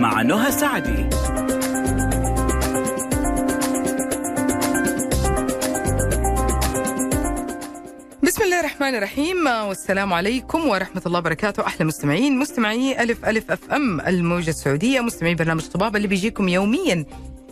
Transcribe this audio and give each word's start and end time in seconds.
مع 0.00 0.22
نهى 0.22 0.52
سعدي. 0.52 1.08
بسم 8.22 8.42
الله 8.42 8.60
الرحمن 8.60 8.94
الرحيم 8.94 9.46
والسلام 9.46 10.12
عليكم 10.12 10.68
ورحمة 10.68 11.02
الله 11.06 11.18
وبركاته. 11.18 11.66
أحلى 11.66 11.86
مستمعين 11.86 12.38
مستمعي 12.38 13.02
ألف 13.02 13.24
ألف 13.24 13.50
أف 13.50 13.70
أم 13.72 14.00
الموجة 14.00 14.50
السعودية 14.50 15.00
مستمعي 15.00 15.34
برنامج 15.34 15.66
طبابة 15.66 15.96
اللي 15.96 16.08
بيجيكم 16.08 16.48
يوميا 16.48 17.04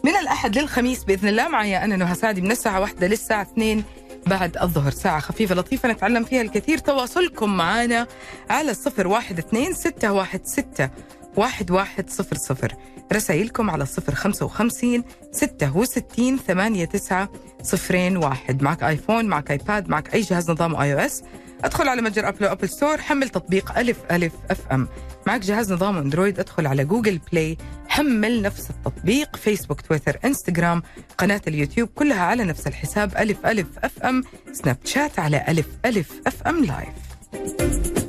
من 0.05 0.17
الأحد 0.17 0.59
للخميس 0.59 1.05
بإذن 1.05 1.29
الله. 1.29 1.49
معي 1.49 1.85
أنا 1.85 1.97
نهى 1.97 2.15
سعدي 2.15 2.41
من 2.41 2.51
الساعة 2.51 2.81
واحدة 2.81 3.07
للساعة 3.07 3.43
اثنين 3.43 3.85
بعد 4.27 4.57
الظهر. 4.57 4.91
ساعة 4.91 5.21
خفيفة 5.21 5.55
لطيفة 5.55 5.89
نتعلم 5.89 6.25
فيها 6.25 6.43
الكثير. 6.43 6.79
تواصلكم 6.79 7.57
معنا 7.57 8.07
على 8.51 8.71
الصفر 8.71 9.09
واحد 9.09 9.39
اثنين 9.39 9.75
ستة 9.75 10.13
واحد 10.13 10.41
ستة. 10.45 10.91
واحد 11.39 11.71
واحد 11.71 12.11
صفر 12.11 12.37
صفر. 12.37 12.75
رسائلكم 13.13 13.71
على 13.71 13.83
الصفر 13.83 14.15
خمسة 14.15 14.47
وخمسين 14.47 15.05
ستة 15.33 15.77
وستين 15.77 16.37
ثمانية 16.39 16.85
تسعة 16.85 17.29
صفرين 17.63 18.17
واحد. 18.17 18.63
معك 18.63 18.83
iPhone 18.83 19.25
معك 19.25 19.51
iPad 19.51 19.89
معك 19.89 20.15
أي 20.15 20.21
جهاز 20.21 20.51
نظام 20.51 20.77
iOS. 20.77 21.23
أدخل 21.65 21.89
على 21.89 22.03
متجر 22.03 22.29
Apple 22.29 22.45
و 22.45 22.49
Apple 22.49 22.69
Store 22.69 22.99
حمل 22.99 23.29
تطبيق 23.29 23.79
ألف 23.79 23.97
ألف 24.11 24.33
FM. 24.51 24.89
معك 25.27 25.41
جهاز 25.41 25.73
نظام 25.73 25.97
Android 25.97 26.39
أدخل 26.41 26.67
على 26.67 26.85
Google 26.85 27.21
Play 27.33 27.57
حمل 27.89 28.43
نفس 28.43 28.71
التطبيق 28.71 29.37
فيسبوك 29.37 29.81
تويتر 29.81 30.19
إنستغرام 30.25 30.83
قناة 31.19 31.41
اليوتيوب 31.49 31.89
كلها 31.89 32.21
على 32.23 32.45
نفس 32.45 32.67
الحساب 32.67 33.17
ألف 33.17 33.47
ألف 33.47 33.67
FM. 33.79 34.25
Snapchat 34.53 35.19
على 35.19 35.45
ألف 35.49 35.67
ألف 35.85 36.13
FM 36.27 36.65
live 36.65 38.08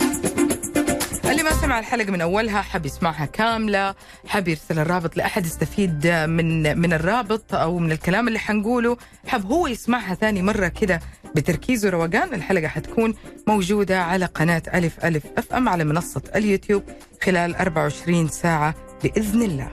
اللي 1.31 1.44
ما 1.44 1.52
سمع 1.61 1.80
الحلقة 1.80 2.11
من 2.11 2.22
أولها 2.22 2.61
حاب 2.61 2.85
يسمعها 2.85 3.25
كاملة 3.25 3.95
حاب 4.27 4.47
يرسل 4.47 4.80
الرابط 4.80 5.17
لأحد 5.17 5.45
يستفيد 5.45 6.08
من 6.08 6.77
من 6.80 6.94
الرابط 6.94 7.55
أو 7.55 7.80
من 7.80 7.91
الكلام 7.91 8.27
اللي 8.27 8.39
حنقوله 8.39 8.97
حاب 9.27 9.45
هو 9.45 9.67
يسمعها 9.67 10.16
ثاني 10.16 10.41
مرة 10.41 10.67
كده 10.67 10.99
بتركيز 11.36 11.86
وروقان 11.86 12.33
الحلقة 12.33 12.67
حتكون 12.67 13.13
موجودة 13.47 14.02
على 14.02 14.25
قناة 14.25 14.63
ألف 14.73 15.05
ألف 15.05 15.23
FM 15.38 15.69
على 15.69 15.83
منصة 15.83 16.21
اليوتيوب 16.36 16.83
خلال 17.23 17.55
24 17.55 18.27
ساعة 18.27 18.75
بإذن 19.03 19.41
الله. 19.41 19.69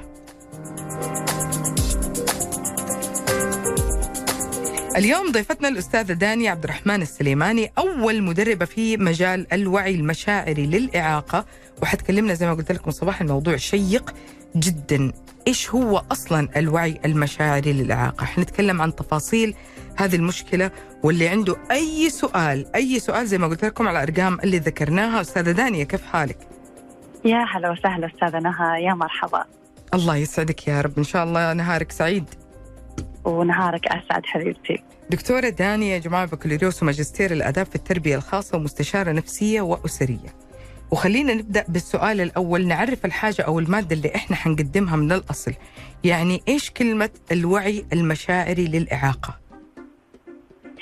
اليوم 4.96 5.32
ضيفتنا 5.32 5.68
الأستاذة 5.68 6.12
داني 6.12 6.48
عبد 6.48 6.64
الرحمن 6.64 7.02
السليماني 7.02 7.72
أول 7.78 8.22
مدربة 8.22 8.64
في 8.64 8.96
مجال 8.96 9.52
الوعي 9.52 9.94
المشاعري 9.94 10.66
للإعاقة. 10.66 11.44
وحتكلمنا 11.82 12.34
زي 12.34 12.46
ما 12.46 12.54
قلت 12.54 12.72
لكم 12.72 12.90
صباح 12.90 13.20
الموضوع 13.20 13.56
شيق 13.56 14.14
جدا. 14.56 15.12
إيش 15.48 15.70
هو 15.70 16.02
أصلا 16.12 16.48
الوعي 16.56 17.00
المشاعري 17.04 17.72
للإعاقة؟ 17.72 18.24
حنتكلم 18.24 18.82
عن 18.82 18.94
تفاصيل 18.94 19.54
هذه 19.96 20.16
المشكلة 20.16 20.70
واللي 21.02 21.28
عنده 21.28 21.56
أي 21.70 22.10
سؤال 22.10 22.66
أي 22.74 23.00
سؤال 23.00 23.26
زي 23.26 23.38
ما 23.38 23.46
قلت 23.46 23.64
لكم 23.64 23.88
على 23.88 24.02
الأرقام 24.02 24.40
اللي 24.40 24.58
ذكرناها. 24.58 25.20
أستاذة 25.20 25.50
دانية 25.50 25.84
كيف 25.84 26.06
حالك؟ 26.06 26.38
يا 27.24 27.44
هلا 27.54 27.70
وسهلا 27.70 28.06
أستاذة 28.06 28.38
نهى 28.38 28.84
يا 28.84 28.94
مرحبا. 28.94 29.44
الله 29.94 30.16
يسعدك 30.16 30.68
يا 30.68 30.80
رب. 30.80 30.98
إن 30.98 31.04
شاء 31.04 31.24
الله 31.24 31.52
نهارك 31.52 31.92
سعيد. 31.92 32.24
ونهارك 33.24 33.86
أسعد 33.86 34.26
حبيبتي. 34.26 34.85
دكتورة 35.10 35.48
دانية 35.48 35.98
جماعة 35.98 36.26
بكالوريوس 36.26 36.82
وماجستير 36.82 37.32
الآداب 37.32 37.66
في 37.66 37.74
التربية 37.76 38.16
الخاصة 38.16 38.58
ومستشارة 38.58 39.12
نفسية 39.12 39.60
وأسرية. 39.60 40.34
وخلينا 40.90 41.34
نبدأ 41.34 41.64
بالسؤال 41.68 42.20
الأول. 42.20 42.66
نعرف 42.66 43.04
الحاجة 43.04 43.42
أو 43.42 43.58
المادة 43.58 43.96
اللي 43.96 44.14
إحنا 44.14 44.36
حنقدمها 44.36 44.96
من 44.96 45.12
الأصل. 45.12 45.52
يعني 46.04 46.42
إيش 46.48 46.70
كلمة 46.70 47.10
الوعي 47.32 47.86
المشاعري 47.92 48.66
للإعاقة؟ 48.66 49.38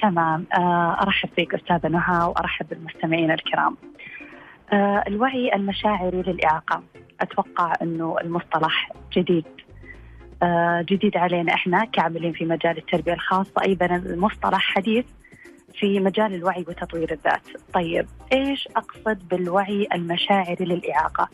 تمام. 0.02 0.46
آه، 0.54 0.98
أرحب 1.02 1.28
فيك 1.36 1.54
أستاذة 1.54 1.88
نهى 1.88 2.24
وأرحب 2.24 2.68
بالمستمعين 2.68 3.30
الكرام. 3.30 3.76
آه، 4.72 5.04
الوعي 5.06 5.54
المشاعري 5.54 6.22
للإعاقة. 6.22 6.82
أتوقع 7.20 7.72
إنه 7.82 8.16
المصطلح 8.20 8.92
جديد. 9.12 9.44
جديد 10.90 11.16
علينا 11.16 11.54
إحنا 11.54 11.84
كعاملين 11.84 12.32
في 12.32 12.44
مجال 12.44 12.78
التربية 12.78 13.12
الخاصه 13.12 13.62
أيضا 13.66 13.86
المصطلح 13.86 14.60
حديث 14.60 15.04
في 15.80 16.00
مجال 16.00 16.34
الوعي 16.34 16.64
وتطوير 16.68 17.12
الذات. 17.12 17.42
طيب 17.74 18.06
إيش 18.32 18.68
أقصد 18.76 19.28
بالوعي 19.28 19.88
المشاعري 19.94 20.64
للإعاقة؟ 20.64 21.28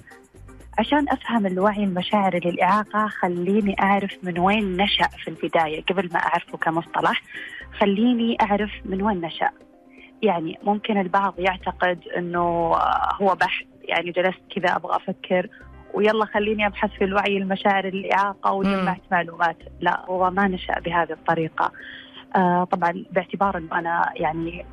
عشان 0.79 1.09
أفهم 1.09 1.47
الوعي 1.47 1.85
المشاعري 1.85 2.41
للإعاقة 2.45 3.07
خليني 3.07 3.77
أعرف 3.81 4.11
من 4.23 4.39
وين 4.39 4.77
نشأ 4.77 5.09
في 5.09 5.29
البداية 5.29 5.83
قبل 5.83 6.09
ما 6.13 6.19
أعرفه 6.19 6.59
كمصطلح. 6.59 7.23
خليني 7.81 8.37
أعرف 8.41 8.71
من 8.85 9.03
وين 9.03 9.21
نشأ. 9.21 9.51
يعني 10.23 10.59
ممكن 10.63 11.01
البعض 11.01 11.35
يعتقد 11.39 11.99
إنه 12.17 12.75
هو 13.21 13.35
بحث 13.41 13.67
يعني 13.83 14.11
جلست 14.11 14.41
كذا 14.57 14.77
أبغى 14.77 14.97
أفكر. 14.97 15.49
ويلا 15.95 16.25
خليني 16.25 16.67
أبحث 16.67 16.91
في 16.91 17.05
الوعي 17.05 17.37
المشاعري 17.37 17.91
للاعاقه 17.91 18.53
وجمعت 18.53 19.01
معلومات، 19.13 19.57
لا 19.81 20.05
هو 20.07 20.31
ما 20.31 20.49
نشأ 20.49 20.81
بهذه 20.81 21.13
الطريقة. 21.13 21.73
آه 22.37 22.65
طبعا 22.65 23.05
باعتبار 23.13 23.59
إنه 23.59 23.79
أنا 23.79 24.13
يعني 24.15 24.67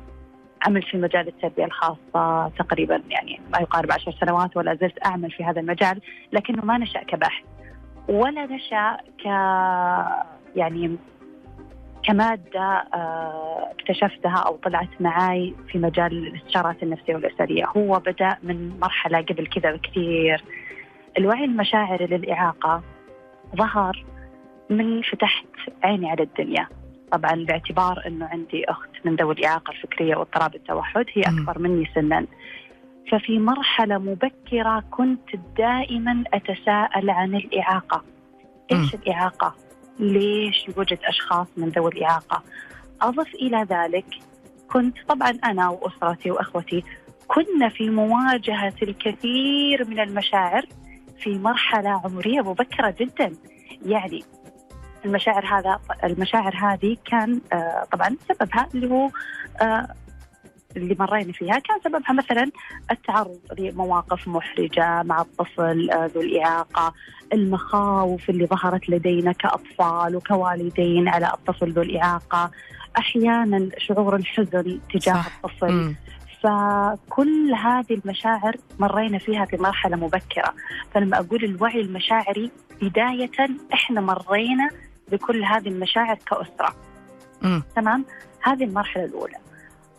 عملت 0.66 0.84
في 0.84 0.96
مجال 0.96 1.28
التربية 1.28 1.64
الخاصة 1.64 2.48
تقريبا 2.48 3.02
يعني 3.10 3.40
ما 3.52 3.58
يقارب 3.58 3.92
عشر 3.92 4.12
سنوات 4.12 4.56
ولا 4.56 4.74
زلت 4.74 5.06
أعمل 5.06 5.30
في 5.30 5.44
هذا 5.44 5.60
المجال، 5.60 6.00
لكنه 6.32 6.64
ما 6.64 6.78
نشأ 6.78 7.02
كبحث 7.02 7.44
ولا 8.08 8.46
نشأ 8.46 8.96
ك 9.24 9.26
يعني 10.56 10.96
كمادة 12.02 12.84
آه، 12.94 13.70
اكتشفتها 13.70 14.36
أو 14.36 14.56
طلعت 14.56 14.88
معاي 15.00 15.54
في 15.68 15.78
مجال 15.78 16.12
الاستشارات 16.12 16.82
النفسية 16.82 17.14
والأسرية 17.14 17.64
هو 17.76 17.98
بدأ 17.98 18.36
من 18.42 18.78
مرحلة 18.80 19.18
قبل 19.18 19.46
كذا 19.46 19.72
بكثير. 19.72 20.44
الوعي 21.18 21.44
المشاعري 21.44 22.06
للإعاقة 22.06 22.82
ظهر 23.56 24.04
من 24.70 25.02
فتحت 25.02 25.46
عيني 25.82 26.10
على 26.10 26.22
الدنيا 26.22 26.68
طبعا 27.12 27.44
باعتبار 27.44 28.02
أنه 28.06 28.26
عندي 28.26 28.64
أخت 28.64 28.90
من 29.04 29.16
ذوي 29.16 29.34
الإعاقة 29.34 29.70
الفكرية 29.70 30.16
واضطراب 30.16 30.54
التوحد 30.54 31.06
هي. 31.12 31.22
أكبر 31.22 31.58
مني 31.58 31.90
سنا 31.94 32.26
ففي 33.12 33.38
مرحلة 33.38 33.98
مبكرة 33.98 34.84
كنت 34.90 35.36
دائما 35.56 36.24
أتساءل 36.34 37.10
عن 37.10 37.34
الإعاقة 37.34 38.04
إيش 38.72 38.94
الإعاقة؟ 38.94 39.54
ليش 40.00 40.68
يوجد 40.68 40.98
أشخاص 41.04 41.46
من 41.56 41.68
ذوي 41.68 41.92
الإعاقة؟ 41.92 42.42
أضف 43.02 43.34
إلى 43.34 43.66
ذلك 43.70 44.06
كنت 44.72 44.96
طبعا 45.08 45.30
أنا 45.30 45.68
وأسرتي 45.68 46.30
وأخوتي 46.30 46.84
كنا 47.28 47.68
في 47.68 47.90
مواجهة 47.90 48.74
الكثير 48.82 49.84
من 49.88 50.00
المشاعر 50.00 50.66
في 51.18 51.38
مرحلة 51.38 51.90
عمرية 52.04 52.40
مبكرة 52.40 52.94
جدا 53.00 53.32
يعني 53.86 54.24
المشاعر 55.04 55.46
هذا 55.46 55.80
المشاعر 56.04 56.56
هذه 56.56 56.96
كان 57.04 57.40
آه، 57.52 57.86
طبعا 57.92 58.16
سببها 58.28 58.68
اللي 58.74 58.90
هو 58.90 59.10
آه، 59.60 59.88
اللي 60.76 60.96
مرينا 60.98 61.32
فيها 61.32 61.58
كان 61.58 61.80
سببها 61.84 62.12
مثلا 62.12 62.50
التعرض 62.90 63.40
لمواقف 63.58 64.28
محرجة 64.28 65.02
مع 65.02 65.20
الطفل 65.20 65.90
آه، 65.90 66.06
ذو 66.06 66.20
الإعاقة 66.20 66.94
المخاوف 67.32 68.30
اللي 68.30 68.46
ظهرت 68.46 68.90
لدينا 68.90 69.32
كأطفال 69.32 70.16
وكوالدين 70.16 71.08
على 71.08 71.26
الطفل 71.26 71.72
ذو 71.72 71.82
الإعاقة 71.82 72.50
أحيانا 72.98 73.68
شعور 73.78 74.16
الحزن 74.16 74.80
تجاه 74.94 75.12
صح. 75.14 75.26
الطفل 75.44 75.72
مم. 75.72 75.96
فكل 76.42 77.54
هذه 77.54 78.00
المشاعر 78.04 78.56
مرينا 78.78 79.18
فيها 79.18 79.44
في 79.44 79.56
مرحلة 79.56 79.96
مبكرة. 79.96 80.54
فلما 80.94 81.18
أقول 81.18 81.44
الوعي 81.44 81.80
المشاعري 81.80 82.50
بداية 82.82 83.30
إحنا 83.74 84.00
مرينا 84.00 84.70
بكل 85.12 85.44
هذه 85.44 85.68
المشاعر 85.68 86.18
كأسرة. 86.26 86.74
مم. 87.42 87.62
تمام؟ 87.76 88.04
هذه 88.42 88.64
المرحلة 88.64 89.04
الأولى. 89.04 89.36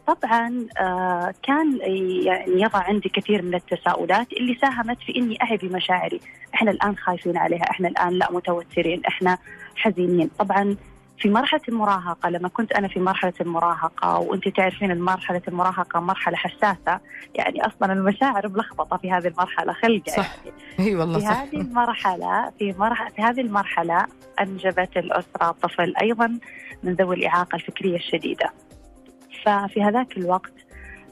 طبعا 0.07 0.68
آه 0.80 1.33
كان 1.44 1.80
يعني 2.25 2.62
يضع 2.62 2.80
عندي 2.80 3.09
كثير 3.09 3.41
من 3.41 3.56
التساؤلات 3.56 4.33
اللي 4.33 4.56
ساهمت 4.62 4.97
في 5.00 5.15
إني 5.15 5.38
اعي 5.44 5.57
بمشاعري، 5.57 6.19
إحنا 6.53 6.71
الآن 6.71 6.97
خايفين 6.97 7.38
عليها، 7.38 7.71
إحنا 7.71 7.88
الآن 7.88 8.13
لا 8.13 8.31
متوترين، 8.31 9.01
إحنا 9.07 9.38
حزينين، 9.75 10.30
طبعا 10.39 10.75
في 11.19 11.30
مرحلة 11.30 11.62
المراهقة 11.69 12.30
لما 12.30 12.50
كنت 12.50 12.71
أنا 12.71 12.88
في 12.88 13.00
مرحلة 13.00 13.33
المراهقة 13.42 14.19
وأنت 14.19 14.48
تعرفين 14.48 14.92
المرحله 14.92 15.42
المراهقة 15.48 16.00
مرحلة 16.00 16.38
حساسة 16.38 17.00
يعني 17.36 17.66
أصلا 17.66 17.94
المشاعر 17.94 18.48
ملخبطة 18.48 18.98
في 18.98 19.12
هذه 19.12 19.27
المرحلة 19.27 19.74
خلقة 19.74 20.12
صح. 20.12 20.36
يعني 20.45 20.57
أي 20.89 20.95
والله 20.95 21.19
في 21.19 21.25
صح 21.25 21.31
هذه 21.31 21.62
المرحلة 21.62 22.51
في 22.60 22.75
مرحله 22.77 23.10
في 23.10 23.21
هذه 23.21 23.42
المرحلة 23.42 24.06
أنجبت 24.42 24.98
الأسرة 24.98 25.51
طفل 25.62 25.94
أيضا 26.01 26.39
من 26.83 26.94
ذوي 26.94 27.16
الإعاقة 27.16 27.56
الفكرية 27.56 27.95
الشديدة 27.95 28.50
ففي 29.45 29.83
هذاك 29.83 30.18
الوقت 30.18 30.54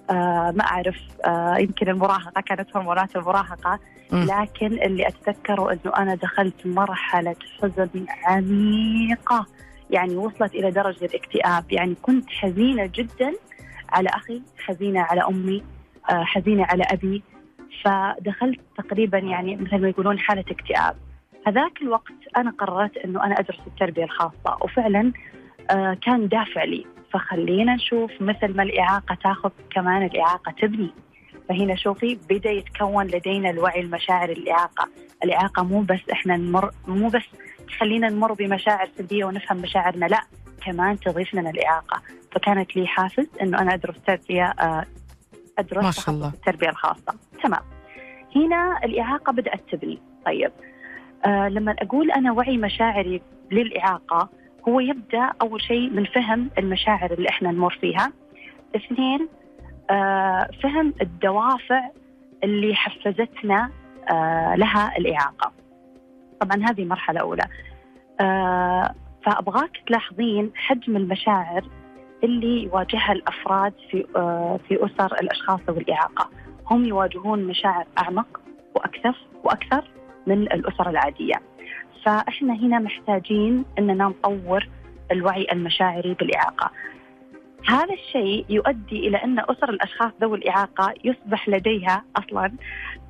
آه 0.09 0.53
ما 0.55 0.63
أعرف 0.63 0.97
آه 1.25 1.57
يمكن 1.57 1.89
المراهقة 1.89 2.41
كانت 2.41 2.77
هرمونات 2.77 3.15
المراهقة. 3.15 3.79
لكن 4.11 4.67
اللي 4.67 5.07
أتذكره 5.07 5.71
إنه 5.71 5.95
أنا 5.97 6.15
دخلت 6.15 6.65
مرحلة 6.65 7.35
حزن 7.61 8.05
عميقة 8.25 9.45
يعني 9.91 10.15
وصلت 10.15 10.55
إلى 10.55 10.71
درجة 10.71 11.05
الاكتئاب. 11.05 11.71
يعني 11.71 11.95
كنت 12.01 12.29
حزينة 12.29 12.89
جدا 12.95 13.33
على 13.89 14.09
أخي 14.09 14.41
حزينة 14.59 15.01
على 15.01 15.21
أمي 15.21 15.63
آه 16.09 16.23
حزينة 16.23 16.65
على 16.65 16.83
أبي. 16.83 17.23
فدخلت 17.83 18.59
تقريبا 18.77 19.17
يعني 19.17 19.55
مثل 19.55 19.81
ما 19.81 19.89
يقولون 19.89 20.19
حالة 20.19 20.45
اكتئاب. 20.51 20.95
هذاك 21.47 21.81
الوقت 21.81 22.13
أنا 22.37 22.51
قررت 22.51 22.97
إنه 22.97 23.23
أنا 23.23 23.39
أدرس 23.39 23.59
التربية 23.67 24.03
الخاصة 24.03 24.57
وفعلا 24.61 25.13
آه 25.71 25.97
كان 26.01 26.27
دافع 26.27 26.63
لي. 26.63 26.85
فخلينا 27.13 27.75
نشوف 27.75 28.11
مثل 28.21 28.55
ما 28.55 28.63
الإعاقة 28.63 29.17
تاخذ 29.23 29.49
كمان 29.69 30.05
الإعاقة 30.05 30.51
تبني. 30.51 30.91
فهنا 31.49 31.75
شوفي 31.75 32.17
بدأ 32.29 32.51
يتكون 32.51 33.07
لدينا 33.07 33.49
الوعي 33.49 33.81
المشاعر 33.81 34.29
الإعاقة، 34.29 34.89
الإعاقة 35.23 35.63
مو 35.63 35.81
بس 35.81 35.99
إحنا 36.11 36.37
نمر 36.37 36.71
مو 36.87 37.07
بس 37.07 37.23
تخلينا 37.67 38.09
نمر 38.09 38.33
بمشاعر 38.33 38.89
سلبية 38.97 39.25
ونفهم 39.25 39.57
مشاعرنا 39.57 40.05
لا 40.05 40.21
كمان 40.65 40.99
تضيف 40.99 41.33
لنا 41.33 41.49
الاعاقه، 41.49 42.01
فكانت 42.31 42.75
لي 42.75 42.87
حافز 42.87 43.27
إنه 43.41 43.61
أنا 43.61 43.73
أدرس 43.73 43.95
تربية 44.07 44.43
آه، 44.45 44.85
أدرس 45.59 45.83
ما 45.83 45.91
شاء 45.91 46.15
الله. 46.15 46.27
التربية 46.27 46.69
الخاصة، 46.69 47.15
تمام. 47.43 47.61
هنا 48.35 48.79
الإعاقة 48.83 49.33
بدأت 49.33 49.61
تبني، 49.71 49.99
طيب 50.25 50.51
آه 51.25 51.47
لما 51.49 51.75
أقول 51.79 52.11
أنا 52.11 52.31
وعي 52.31 52.57
مشاعري 52.57 53.21
للإعاقة 53.51 54.29
هو 54.67 54.79
يبدأ 54.79 55.31
أول 55.41 55.61
شيء 55.61 55.89
من 55.89 56.05
فهم 56.05 56.49
المشاعر 56.57 57.13
اللي 57.13 57.29
إحنا 57.29 57.51
نمر 57.51 57.77
فيها. 57.81 58.11
اثنين 58.75 59.27
آه 59.89 60.49
فهم 60.63 60.93
الدوافع 61.01 61.89
اللي 62.43 62.75
حفزتنا 62.75 63.69
آه 64.11 64.55
لها 64.55 64.97
الإعاقة. 64.97 65.51
طبعا 66.41 66.69
هذه 66.69 66.85
مرحلة 66.85 67.19
أولى. 67.19 67.47
آه 68.21 68.95
فأبغاك 69.25 69.71
تلاحظين 69.87 70.51
حجم 70.55 70.97
المشاعر 70.97 71.63
اللي 72.23 72.63
يواجهها 72.63 73.11
الأفراد 73.11 73.73
في 73.91 74.05
آه 74.15 74.59
في 74.67 74.85
أسر 74.85 75.15
الأشخاص 75.21 75.59
ذوي 75.67 75.77
الإعاقة. 75.77 76.29
هم 76.71 76.85
يواجهون 76.85 77.43
مشاعر 77.43 77.85
أعمق 77.97 78.39
وأكثر 78.75 79.15
وأكثر 79.43 79.89
من 80.27 80.41
الأسر 80.41 80.89
العادية. 80.89 81.35
فإحنا 82.05 82.53
هنا 82.53 82.79
محتاجين 82.79 83.65
إننا 83.79 84.05
نطور 84.05 84.67
الوعي 85.11 85.47
المشاعري 85.51 86.13
بالإعاقة. 86.13 86.71
هذا 87.67 87.93
الشيء 87.93 88.45
يؤدي 88.49 89.07
إلى 89.07 89.17
أن 89.17 89.39
أسر 89.39 89.69
الأشخاص 89.69 90.11
ذوي 90.21 90.37
الإعاقة 90.37 90.93
يصبح 91.03 91.49
لديها 91.49 92.03
أصلا 92.15 92.51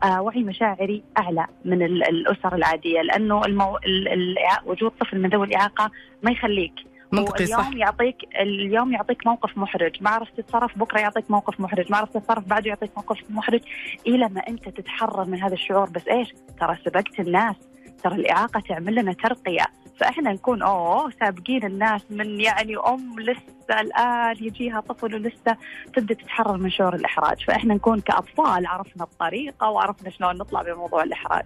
آه 0.03 0.21
وعي 0.21 0.43
مشاعري 0.43 1.03
أعلى 1.17 1.45
من 1.65 1.81
ال- 1.83 2.09
الأسر 2.09 2.55
العادية 2.55 3.01
لأنه 3.01 3.45
المو... 3.45 3.77
ال... 3.77 4.07
ال... 4.07 4.35
وجود 4.65 4.91
طفل 4.91 5.21
من 5.21 5.29
ذوي 5.29 5.47
الإعاقة 5.47 5.91
ما 6.23 6.31
يخليك. 6.31 6.73
منطقي 7.11 7.43
اليوم 7.43 7.61
صح. 7.61 7.71
يعطيك 7.75 8.15
اليوم 8.41 8.93
يعطيك 8.93 9.27
موقف 9.27 9.57
محرج. 9.57 9.97
ما 10.01 10.09
عرفت 10.09 10.37
تتصرف 10.41 10.77
بكرة 10.77 10.99
يعطيك 10.99 11.31
موقف 11.31 11.59
محرج. 11.59 11.91
ما 11.91 11.97
عرفت 11.97 12.17
تتصرف 12.17 12.47
بعده 12.47 12.67
يعطيك 12.69 12.91
موقف 12.97 13.17
محرج. 13.29 13.61
إلى 14.07 14.29
ما 14.29 14.41
أنت 14.49 14.69
تتحرر 14.69 15.25
من 15.25 15.41
هذا 15.41 15.53
الشعور. 15.53 15.89
بس 15.89 16.07
إيش؟ 16.07 16.33
ترى 16.59 16.77
سبقت 16.85 17.19
الناس. 17.19 17.55
ترى 18.03 18.15
الإعاقة 18.15 18.59
تعمل 18.59 18.95
لنا 18.95 19.13
ترقية. 19.13 19.63
فإحنا 19.97 20.33
نكون 20.33 20.61
أوه 20.61 21.11
سابقين 21.19 21.65
الناس 21.65 22.01
من 22.09 22.41
يعني 22.41 22.77
أم 22.77 23.19
لسه 23.19 23.81
الآن 23.81 24.35
يجيها 24.39 24.79
طفل 24.79 25.15
ولسه 25.15 25.57
تبدأ 25.95 26.13
تتحرر 26.13 26.57
من 26.57 26.69
شعور 26.69 26.95
الإحراج. 26.95 27.45
فإحنا 27.45 27.73
نكون 27.73 28.01
كأطفال 28.01 28.67
عرفنا 28.67 29.03
الطريقة 29.03 29.69
وعرفنا 29.69 30.09
شلون 30.09 30.37
نطلع 30.37 30.61
بموضوع 30.61 31.03
الإحراج. 31.03 31.45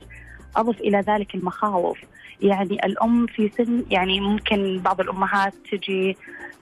أضف 0.56 0.80
إلى 0.80 1.00
ذلك 1.00 1.36
المخاوف. 1.36 2.00
يعني 2.42 2.86
الأم 2.86 3.28
في 3.28 3.52
سن 3.58 3.86
يعني 3.90 4.20
ممكن 4.20 4.80
بعض 4.80 5.02
الأمهات 5.02 5.54
تجي 5.72 6.18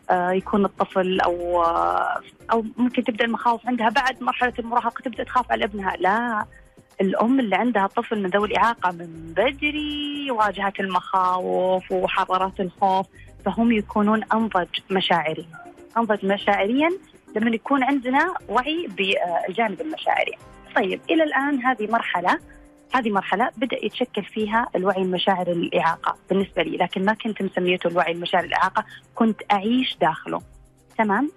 آه، 0.09 0.31
يكون 0.31 0.65
الطفل 0.65 1.21
أو 1.21 1.63
آه، 1.63 2.21
أو 2.51 2.65
ممكن 2.77 3.03
تبدأ 3.03 3.25
المخاوف 3.25 3.67
عندها 3.67 3.89
بعد 3.89 4.23
مرحلة 4.23 4.53
المراهقة 4.59 5.01
تبدأ 5.01 5.23
تخاف 5.23 5.51
على 5.51 5.65
ابنها. 5.65 5.95
لا. 5.99 6.45
الأم 7.01 7.39
اللي 7.39 7.55
عندها 7.55 7.87
طفل 7.87 8.23
من 8.23 8.29
ذوي 8.29 8.47
الإعاقة 8.47 8.91
من 8.91 9.33
بدري 9.37 10.31
واجهت 10.31 10.79
المخاوف 10.79 11.91
وحضرت 11.91 12.59
الخوف 12.59 13.07
فهم 13.45 13.71
يكونون 13.71 14.23
أنضج 14.33 14.67
مشاعريا. 14.91 15.47
أنضج 15.97 16.25
مشاعريا 16.25 16.89
لما 17.35 17.49
يكون 17.49 17.83
عندنا 17.83 18.33
وعي 18.49 18.87
بالجانب 18.87 19.81
المشاعري. 19.81 20.33
طيب 20.75 21.01
إلى 21.09 21.23
الآن 21.23 21.65
هذه 21.65 21.91
مرحلة 21.91 22.39
هذه 22.93 23.09
مرحلة 23.09 23.51
بدأ 23.57 23.85
يتشكل 23.85 24.23
فيها 24.23 24.69
الوعي 24.75 25.01
المشاعر 25.01 25.47
الإعاقة 25.47 26.15
بالنسبة 26.29 26.63
لي 26.63 26.77
لكن 26.77 27.05
ما 27.05 27.13
كنت 27.13 27.41
مسميته 27.41 27.87
الوعي 27.87 28.11
المشاعر 28.11 28.43
الإعاقة 28.43 28.85
كنت 29.15 29.41
أعيش 29.51 29.97
داخله. 30.01 30.41
تمام؟ 30.97 31.31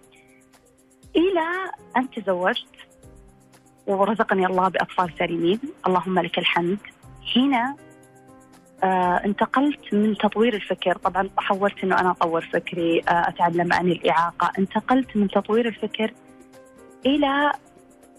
إلى 1.16 1.70
أن 1.96 2.10
تزوجت 2.10 2.66
ورزقني 3.86 4.46
الله 4.46 4.68
بأطفال 4.68 5.12
سليمين. 5.18 5.60
اللهم 5.86 6.18
لك 6.18 6.38
الحمد. 6.38 6.78
هنا 7.36 7.76
آه 8.84 9.20
انتقلت 9.24 9.94
من 9.94 10.16
تطوير 10.18 10.54
الفكر. 10.54 10.96
طبعا 10.96 11.28
حاولت 11.38 11.84
أنه 11.84 12.00
أنا 12.00 12.10
أطور 12.10 12.48
فكري 12.52 13.00
آه 13.08 13.28
أتعلم 13.28 13.72
عن 13.72 13.88
الإعاقة. 13.88 14.52
انتقلت 14.58 15.16
من 15.16 15.28
تطوير 15.28 15.68
الفكر 15.68 16.12
إلى 17.06 17.52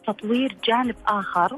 تطوير 0.07 0.57
جانب 0.67 0.95
آخر. 1.07 1.57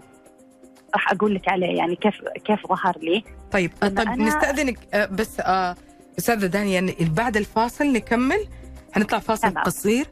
راح 0.94 1.12
أقول 1.12 1.36
لك 1.36 1.50
عليه 1.50 1.78
يعني 1.78 1.96
كيف 1.96 2.16
كيف 2.46 2.68
ظهر 2.68 2.98
لي. 3.02 3.24
طيب 3.52 3.72
طيب 3.82 4.00
أنا- 4.00 4.10
نستأذنك 4.20 4.80
آه، 4.94 5.06
بس 5.06 5.40
آه، 5.40 5.76
أستاذة 6.20 6.46
دانيا 6.46 6.74
يعني 6.74 6.96
بعد 7.18 7.38
الفاصل 7.38 7.86
نكمل. 7.86 8.48
حنطلع 8.94 9.20
فاصل 9.20 9.52
تمام. 9.52 9.64
قصير. 9.64 10.06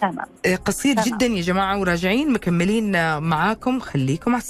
تمام. 0.00 0.26
آه، 0.46 0.56
قصير 0.56 0.94
تمام. 0.96 1.18
جدا 1.18 1.26
يا 1.26 1.42
جماعة 1.42 1.80
وراجعين 1.80 2.32
مكملين 2.32 2.94
آه، 2.96 3.18
معاكم. 3.18 3.80
خليكم 3.80 4.34
على 4.34 4.42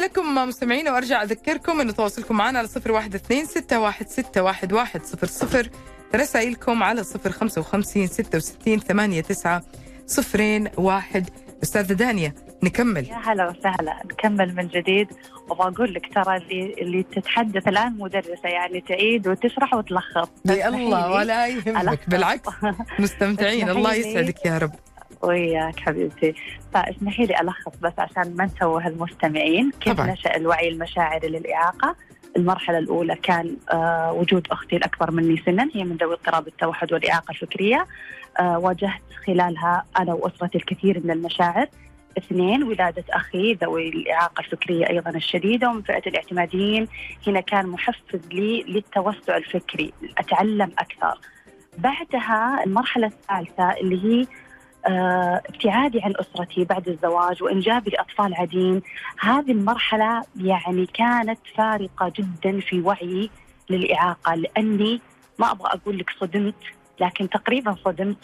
لكم 0.00 0.34
مستمعين 0.48 0.88
وأرجع 0.88 1.22
أذكركم 1.22 1.80
انه 1.80 1.92
تواصلكم 1.92 2.36
معنا 2.36 2.58
على 2.58 2.68
012 2.68 3.18
616 3.18 4.50
11 4.50 5.70
رسائلكم 6.14 6.82
على 6.82 7.04
055 7.04 8.06
66 8.06 8.84
89 8.84 9.62
صفرين 10.06 10.68
واحد. 10.76 11.30
أستاذة 11.62 11.92
دانيا 11.92 12.32
نكمل. 12.62 13.04
يا 13.08 13.16
هلا 13.24 13.48
وسهلا. 13.48 14.02
نكمل 14.04 14.54
من 14.54 14.66
جديد. 14.68 15.08
وبقول 15.50 15.94
لك 15.94 16.14
ترى 16.14 16.36
اللي 16.36 16.74
اللي 16.78 17.02
تتحدث 17.02 17.68
الآن 17.68 17.98
مدرسة 17.98 18.48
يعني 18.48 18.80
تعيد 18.80 19.28
وتشرح 19.28 19.74
وتلخص. 19.74 20.28
يا 20.46 20.68
الله 20.68 21.10
ولا 21.12 21.46
يهمك. 21.46 22.10
بالعكس 22.10 22.48
مستمتعين. 22.98 23.68
الله. 23.68 23.94
يسعدك 23.94 24.46
يا 24.46 24.58
رب. 24.58 24.72
وياك 25.22 25.80
حبيبتي. 25.80 26.34
فاسمحي 26.74 27.26
لي 27.26 27.40
ألخص 27.40 27.72
بس 27.82 27.92
عشان 27.98 28.36
ما 28.36 28.44
نتوه 28.44 28.86
المستمعين 28.86 29.70
كيف 29.80 29.92
طبعاً. 29.92 30.06
نشأ 30.06 30.36
الوعي 30.36 30.68
المشاعري 30.68 31.28
للإعاقة؟ 31.28 31.96
المرحلة 32.36 32.78
الأولى 32.78 33.16
كان 33.16 33.56
آه 33.72 34.12
وجود 34.12 34.46
أختي 34.50 34.76
الأكبر 34.76 35.10
مني 35.10 35.42
سنا 35.46 35.68
هي 35.74 35.84
من 35.84 35.96
ذوي 35.96 36.14
اضطراب 36.14 36.46
التوحد 36.46 36.92
والإعاقة 36.92 37.30
الفكرية. 37.30 37.86
آه 38.40 38.58
واجهت 38.58 39.02
خلالها 39.26 39.84
أنا 39.98 40.12
وأسرتي 40.14 40.58
الكثير 40.58 41.00
من 41.04 41.10
المشاعر. 41.10 41.66
اثنين 42.18 42.62
ولادة 42.62 43.04
أخي 43.10 43.54
ذوي 43.54 43.88
الإعاقة 43.88 44.40
الفكرية 44.40 44.88
أيضا 44.88 45.10
الشديدة 45.10 45.68
ومن 45.68 45.82
فئة 45.82 46.02
الاعتماديين. 46.08 46.88
هنا 47.26 47.40
كان 47.40 47.66
محفز 47.66 48.20
لي 48.32 48.62
للتوسع 48.62 49.36
الفكري 49.36 49.92
أتعلم 50.18 50.72
أكثر. 50.78 51.18
بعدها 51.78 52.64
المرحلة 52.64 53.06
الثالثة 53.06 53.70
اللي 53.70 54.04
هي 54.04 54.26
ابتعادي 54.86 56.02
عن 56.02 56.12
أسرتي 56.16 56.64
بعد 56.64 56.88
الزواج 56.88 57.42
وإنجابي 57.42 57.90
لأطفال 57.90 58.34
عديم. 58.34 58.82
هذه 59.20 59.50
المرحلة 59.52 60.22
يعني 60.36 60.86
كانت 60.86 61.38
فارقة 61.56 62.12
جدا 62.16 62.60
في 62.60 62.80
وعيي 62.80 63.30
للإعاقة 63.70 64.34
لأني 64.34 65.00
ما 65.38 65.50
أبغى 65.50 65.70
أقول 65.72 65.98
لك 65.98 66.10
صدمت 66.20 66.54
لكن 67.00 67.28
تقريبا 67.28 67.76
صدمت 67.84 68.18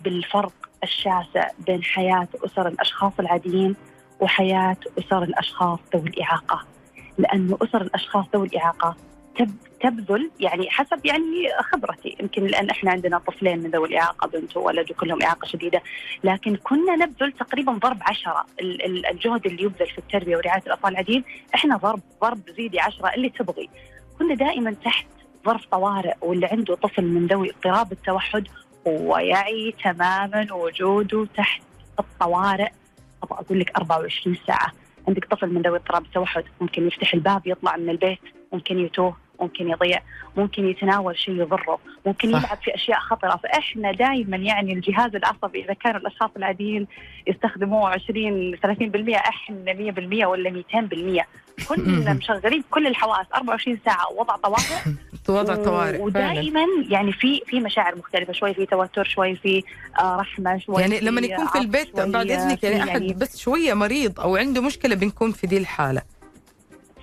بالفرق 0.00 0.52
الشاسع 0.82 1.50
بين 1.66 1.82
حياة 1.82 2.28
أسر 2.44 2.68
الأشخاص 2.68 3.12
العاديين 3.20 3.76
وحياة 4.20 4.76
أسر 4.98 5.22
الأشخاص 5.22 5.78
ذوي 5.96 6.08
الإعاقة. 6.08 6.64
لأنه 7.18 7.58
أسر 7.62 7.82
الأشخاص 7.82 8.24
ذوي 8.34 8.46
الإعاقة 8.46 8.96
تبذل 9.80 10.30
يعني 10.40 10.70
حسب 10.70 11.06
يعني 11.06 11.48
خبرتي. 11.72 12.16
يمكن 12.20 12.46
لأن 12.46 12.70
إحنا 12.70 12.90
عندنا 12.90 13.18
طفلين 13.18 13.58
من 13.58 13.70
ذوي 13.70 13.88
الإعاقة 13.88 14.28
بنت 14.28 14.56
وولد 14.56 14.90
وكلهم 14.90 15.22
إعاقة 15.22 15.46
شديدة. 15.46 15.82
لكن 16.24 16.56
كنا 16.56 16.96
نبذل 16.96 17.32
تقريبا 17.32 17.72
ضرب 17.72 17.98
عشرة. 18.02 18.46
الجهد 19.10 19.46
اللي 19.46 19.62
يبذل 19.62 19.86
في 19.86 19.98
التربية 19.98 20.36
ورعاية 20.36 20.62
الأطفال 20.66 20.90
العاديين 20.90 21.24
إحنا 21.54 21.76
ضرب 21.76 22.00
ضرب 22.22 22.40
زيدي 22.56 22.80
عشرة 22.80 23.14
اللي 23.14 23.28
تبغي. 23.28 23.68
كنا 24.18 24.34
دائما 24.34 24.72
تحت 24.84 25.06
ظرف 25.46 25.66
طوارئ 25.66 26.14
واللي 26.20 26.46
عنده 26.46 26.74
طفل 26.74 27.04
من 27.04 27.26
ذوي 27.26 27.50
اضطراب 27.50 27.92
التوحد 27.92 28.48
هو 28.86 29.18
يعي 29.18 29.74
تماما 29.84 30.46
وجوده 30.52 31.26
تحت 31.36 31.62
الطوارئ. 31.98 32.68
أبغى 33.22 33.38
أقول 33.38 33.60
لك 33.60 33.76
24 33.76 34.36
ساعة. 34.46 34.72
عندك 35.08 35.24
طفل 35.24 35.48
من 35.54 35.62
ذوي 35.62 35.78
اضطراب 35.78 36.04
التوحد 36.04 36.44
ممكن 36.60 36.86
يفتح 36.86 37.14
الباب 37.14 37.46
يطلع 37.46 37.76
من 37.76 37.90
البيت 37.90 38.18
ممكن 38.52 38.78
يتوه. 38.78 39.16
ممكن 39.40 39.68
يضيع 39.70 40.00
ممكن 40.36 40.68
يتناول 40.68 41.18
شيء 41.18 41.34
يضره 41.34 41.78
ممكن 42.06 42.32
صح. 42.32 42.38
يلعب 42.38 42.58
في 42.62 42.74
أشياء 42.74 42.98
خطرة. 42.98 43.36
فإحنا 43.36 43.92
دائما 43.92 44.36
يعني 44.36 44.72
الجهاز 44.72 45.14
العصبي 45.14 45.64
إذا 45.64 45.74
كانوا 45.74 46.00
الأشخاص 46.00 46.30
العاديين 46.36 46.86
يستخدموه 47.26 47.88
20 47.88 48.56
30% 48.56 49.14
إحنا 49.14 49.92
100% 50.22 50.26
ولا 50.26 50.62
200% 50.74 51.66
كنا 51.68 52.12
مشغلين 52.20 52.64
كل 52.70 52.86
الحواس 52.86 53.26
24 53.34 53.78
ساعة 53.84 54.12
وضع 54.12 54.36
طوارئ. 54.36 54.94
وضع 55.28 55.54
طوارئ 55.54 55.98
ودائما 55.98 56.64
يعني 56.88 57.12
في 57.12 57.40
في 57.46 57.60
مشاعر 57.60 57.96
مختلفة 57.96 58.32
شوي 58.32 58.54
في 58.54 58.66
توتر 58.66 59.04
شوي 59.04 59.36
في 59.36 59.62
آه، 60.00 60.16
رحمة 60.16 60.58
شوي 60.58 60.80
يعني 60.80 61.00
لما 61.00 61.20
يكون 61.20 61.46
في 61.46 61.58
البيت 61.58 61.96
بعد 61.96 62.30
إذنك 62.30 62.64
يعني 62.64 62.82
أحد 62.82 62.88
يعني 62.88 63.12
بس 63.12 63.38
شوية 63.38 63.74
مريض 63.74 64.20
أو 64.20 64.36
عنده 64.36 64.62
مشكلة 64.62 64.94
بنكون 64.94 65.32
في 65.32 65.46
دي 65.46 65.58
الحالة. 65.58 66.02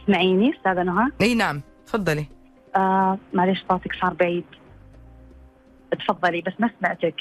تسمعيني 0.03 0.53
أستاذة 0.57 0.83
نهى؟ 0.83 1.11
إي 1.21 1.35
نعم. 1.35 1.61
تفضلي. 1.87 2.25
آه 2.75 3.17
معلش 3.33 3.65
صوتك 3.69 3.93
صار 4.01 4.13
بعيد. 4.13 4.45
تفضلي 5.99 6.41
بس 6.41 6.53
ما 6.59 6.69
سمعتك. 6.79 7.15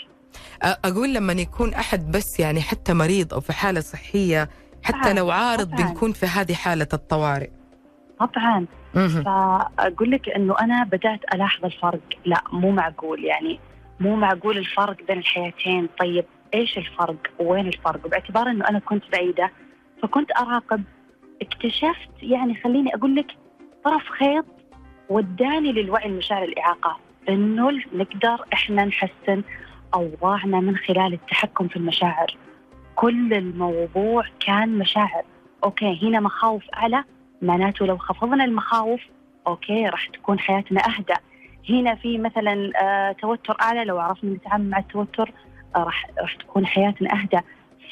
أقول 0.62 1.14
لما 1.14 1.32
يكون 1.32 1.74
أحد 1.74 2.10
بس 2.10 2.40
يعني 2.40 2.60
حتى 2.60 2.94
مريض 2.94 3.34
أو 3.34 3.40
في 3.40 3.52
حالة 3.52 3.80
صحية 3.80 4.48
حتى 4.82 5.12
لو 5.12 5.30
عارض 5.30 5.74
طبعاً. 5.74 5.88
بنكون 5.88 6.12
في 6.12 6.26
هذه 6.26 6.54
حالة 6.54 6.88
الطوارئ. 6.92 7.50
طبعا. 8.20 8.66
فأقول 8.94 10.10
لك 10.10 10.28
إنه 10.28 10.54
أنا 10.60 10.84
بدأت 10.84 11.20
ألاحظ 11.34 11.64
الفرق. 11.64 12.00
لا 12.24 12.42
مو 12.52 12.70
معقول 12.70 13.24
يعني. 13.24 13.60
مو 14.00 14.16
معقول 14.16 14.58
الفرق 14.58 14.96
بين 15.08 15.18
الحياتين. 15.18 15.88
طيب 16.00 16.24
إيش 16.54 16.78
الفرق؟ 16.78 17.16
وين 17.40 17.66
الفرق؟ 17.66 18.08
باعتبار 18.08 18.50
إنه 18.50 18.68
أنا 18.68 18.78
كنت 18.78 19.04
بعيدة 19.12 19.50
فكنت 20.02 20.30
أراقب. 20.40 20.82
اكتشفت 21.42 22.22
يعني 22.22 22.60
خليني 22.64 22.94
أقول 22.94 23.16
لك 23.16 23.26
طرف 23.84 24.02
خيط 24.18 24.44
وداني 25.08 25.72
للوعي 25.72 26.06
المشاعري 26.06 26.42
للإعاقة. 26.42 26.96
إنه 27.28 27.70
نقدر 27.94 28.44
إحنا 28.52 28.84
نحسن 28.84 29.42
أوضاعنا 29.94 30.60
من 30.60 30.76
خلال 30.76 31.12
التحكم 31.12 31.68
في 31.68 31.76
المشاعر. 31.76 32.36
كل 32.96 33.34
الموضوع 33.34 34.24
كان 34.46 34.78
مشاعر. 34.78 35.22
okay 35.64 36.00
هنا 36.02 36.20
مخاوف 36.20 36.62
أعلى 36.74 37.04
معناته 37.42 37.86
لو 37.86 37.96
خفضنا 37.98 38.44
المخاوف 38.44 39.00
okay 39.46 39.86
راح 39.88 40.06
تكون 40.06 40.38
حياتنا 40.38 40.80
أهدى. 40.86 41.14
هنا 41.70 41.94
في 41.94 42.18
مثلا 42.18 42.72
آه 42.82 43.12
توتر 43.12 43.56
أعلى 43.60 43.84
لو 43.84 43.98
عرفنا 43.98 44.30
نتعامل 44.30 44.70
مع 44.70 44.78
التوتر 44.78 45.32
آه 45.76 45.78
راح 45.78 46.06
راح 46.20 46.34
تكون 46.34 46.66
حياتنا 46.66 47.12
أهدى. 47.12 47.40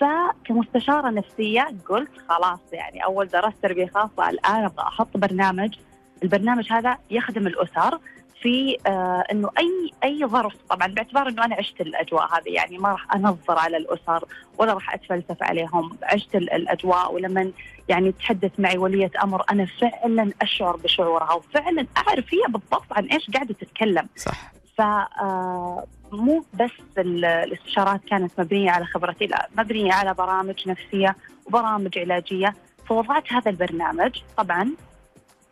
فكمستشارة 0.01 1.11
نفسية 1.11 1.67
قلت 1.89 2.11
خلاص 2.29 2.73
يعني 2.73 3.05
أول 3.05 3.29
درست 3.29 3.63
تربية 3.63 3.87
خاصة 3.87 4.31
الآن 4.31 4.65
أبغى 4.65 4.87
أحط 4.87 5.17
برنامج 5.17 5.75
البرنامج 6.25 6.73
هذا 6.73 6.99
يخدم 7.11 7.47
الأسر 7.47 7.99
في 8.43 8.77
آه 8.87 9.25
إنه 9.33 9.51
أي 9.59 9.91
أي 10.05 10.27
ظرف. 10.27 10.53
طبعا 10.71 10.87
باعتبار 10.87 11.29
إنه 11.29 11.45
أنا 11.45 11.55
عشت 11.55 11.81
الأجواء 11.81 12.27
هذه 12.35 12.49
يعني 12.53 12.79
ما 12.79 12.89
راح 12.89 13.15
أنظر 13.15 13.59
على 13.59 13.77
الأسر 13.77 14.25
ولا 14.59 14.73
راح 14.73 14.95
أتفلسف 14.95 15.43
عليهم. 15.43 15.99
عشت 16.03 16.35
الأجواء 16.35 17.15
ولما 17.15 17.51
يعني 17.89 18.13
تحدث 18.13 18.51
معي 18.59 18.79
ولية 18.79 19.11
أمر 19.23 19.43
أنا 19.51 19.67
فعلا 19.81 20.33
أشعر 20.43 20.77
بشعورها 20.77 21.33
وفعلا 21.33 21.87
أعرف 21.97 22.35
هي 22.35 22.43
بالضبط 22.49 22.93
عن 22.93 23.05
إيش 23.05 23.31
قاعدة 23.31 23.55
تتكلم. 23.55 24.09
صح. 24.17 24.53
ف 24.77 24.81
آه، 24.81 25.85
مو 26.13 26.45
بس 26.55 26.99
الاستشارات 26.99 28.05
كانت 28.05 28.41
مبنية 28.41 28.71
على 28.71 28.85
خبرتي 28.85 29.27
لا 29.27 29.49
مبنية 29.59 29.93
على 29.93 30.15
برامج 30.15 30.69
نفسية 30.69 31.17
وبرامج 31.47 31.99
علاجية. 31.99 32.55
فوضعت 32.87 33.33
هذا 33.33 33.51
البرنامج 33.51 34.19
طبعا 34.37 34.71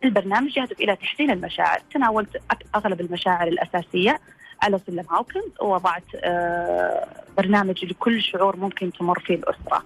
البرنامج 0.03 0.57
يهدف 0.57 0.79
إلى 0.79 0.95
تحسين 0.95 1.31
المشاعر. 1.31 1.79
تناولت 1.93 2.41
أغلب 2.75 3.01
المشاعر 3.01 3.47
الأساسية. 3.47 4.19
على 4.61 4.79
سلم 4.87 5.05
هاوكنز 5.11 5.51
ووضعت 5.61 6.03
آه، 6.15 7.07
برنامج 7.37 7.85
لكل 7.85 8.21
شعور 8.21 8.55
ممكن 8.55 8.91
تمر 8.91 9.19
فيه 9.19 9.35
الأسرة. 9.35 9.83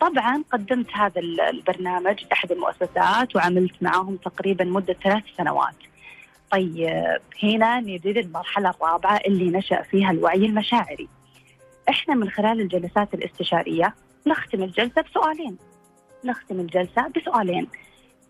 طبعا 0.00 0.42
قدمت 0.52 0.86
هذا 0.92 1.20
البرنامج 1.20 2.24
احد 2.32 2.52
المؤسسات 2.52 3.36
وعملت 3.36 3.82
معهم 3.82 4.16
تقريبا 4.16 4.64
مدة 4.64 4.96
ثلاث 5.04 5.22
سنوات. 5.36 5.74
طيب 6.50 7.20
هنا 7.42 7.80
نجي 7.80 8.12
للمرحلة 8.12 8.70
الرابعة 8.70 9.16
اللي 9.26 9.58
نشأ 9.58 9.82
فيها 9.82 10.10
الوعي 10.10 10.46
المشاعري. 10.46 11.08
إحنا 11.88 12.14
من 12.14 12.30
خلال 12.30 12.60
الجلسات 12.60 13.14
الاستشارية 13.14 13.94
نختم 14.26 14.62
الجلسة 14.62 15.02
بسؤالين. 15.02 15.58
نختم 16.24 16.60
الجلسة 16.60 17.08
بسؤالين. 17.16 17.68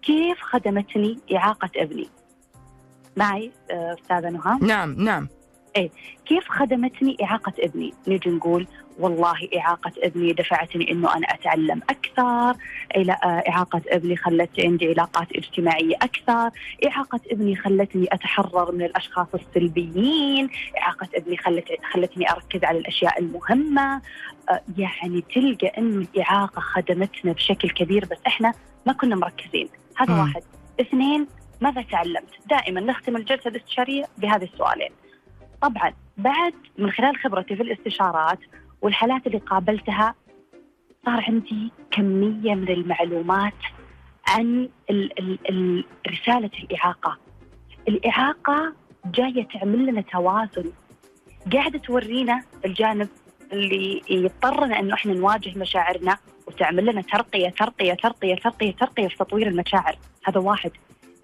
كيف 0.03 0.41
خدمتني 0.41 1.19
إعاقة 1.35 1.71
أبني؟ 1.77 2.09
معي 3.17 3.51
آه، 3.71 3.95
أستاذة 4.03 4.29
نهى. 4.31 4.59
نعم 4.61 4.93
نعم. 5.05 5.29
إيه 5.77 5.91
كيف 6.27 6.49
خدمتني 6.49 7.17
إعاقة 7.23 7.53
أبني؟ 7.59 7.95
نجي 8.09 8.31
نقول 8.31 8.67
والله 8.99 9.49
إعاقة 9.57 9.93
أبني 9.99 10.33
دفعتني 10.33 10.91
أنه 10.93 11.17
أنا 11.17 11.27
أتعلم 11.27 11.81
أكثر 11.91 12.63
إلى 12.97 13.17
إعاقة 13.25 13.83
أبني 13.89 14.17
خلت 14.17 14.51
عندي 14.61 14.89
علاقات 14.89 15.33
اجتماعية 15.37 15.97
أكثر 16.03 16.51
إعاقة 16.87 17.21
أبني 17.33 17.57
خلتني 17.57 18.07
أتحرر 18.13 18.73
من 18.73 18.83
الأشخاص 18.83 19.27
السلبيين 19.35 20.49
إعاقة 20.79 21.09
أبني 21.15 21.37
خلت 21.37 21.65
خلتني 21.93 22.31
أركز 22.31 22.65
على 22.65 22.79
الأشياء 22.79 23.21
المهمة. 23.21 24.03
آه، 24.51 24.61
يعني 24.79 25.25
تلقى 25.35 25.67
أن 25.79 26.07
الإعاقة 26.15 26.61
خدمتنا 26.61 27.33
بشكل 27.33 27.71
كبير 27.71 28.05
بس 28.05 28.19
إحنا 28.27 28.53
ما 28.87 28.93
كنا 28.93 29.17
مركزين. 29.17 29.69
هذا 30.01 30.15
م. 30.15 30.19
واحد. 30.21 30.43
اثنين 30.81 31.27
ماذا 31.61 31.83
تعلمت؟ 31.83 32.31
دائما 32.51 32.81
نختم 32.81 33.17
الجلسة 33.17 33.51
الاستشارية 33.51 34.05
بهذه 34.19 34.45
السؤالين. 34.45 34.91
طبعا 35.63 35.93
بعد 36.17 36.55
من 36.79 36.91
خلال 36.91 37.17
خبرتي 37.17 37.57
في 37.57 37.63
الاستشارات 37.63 38.39
والحالات 38.83 39.27
اللي 39.27 39.39
قابلتها 39.39 40.15
صار 41.05 41.25
عندي 41.29 41.73
كمية 41.91 42.55
من 42.55 42.69
المعلومات 42.69 43.55
عن 44.29 44.69
ال 44.91 45.19
ال 45.19 45.39
ال 45.51 45.85
رسالة 46.09 46.51
الإعاقة. 46.63 47.19
الإعاقة 47.89 48.73
جاية 49.05 49.49
تعمل 49.49 49.87
لنا 49.87 50.01
توازن. 50.01 50.73
قاعدة 51.53 51.79
تورينا 51.79 52.43
الجانب 52.65 53.09
اللي 53.53 54.03
يضطرنا 54.11 54.79
إنه 54.79 54.95
إحنا 54.95 55.15
نواجه 55.15 55.59
مشاعرنا. 55.59 56.19
وتعمل 56.51 56.87
لنا 56.87 57.03
ترقية 57.03 57.49
ترقية 57.49 57.95
ترقية 57.95 58.35
ترقية 58.35 58.73
ترقية 58.73 59.09
في 59.09 59.17
تطوير 59.17 59.49
المشاعر، 59.49 59.97
هذا 60.25 60.41
واحد. 60.41 60.71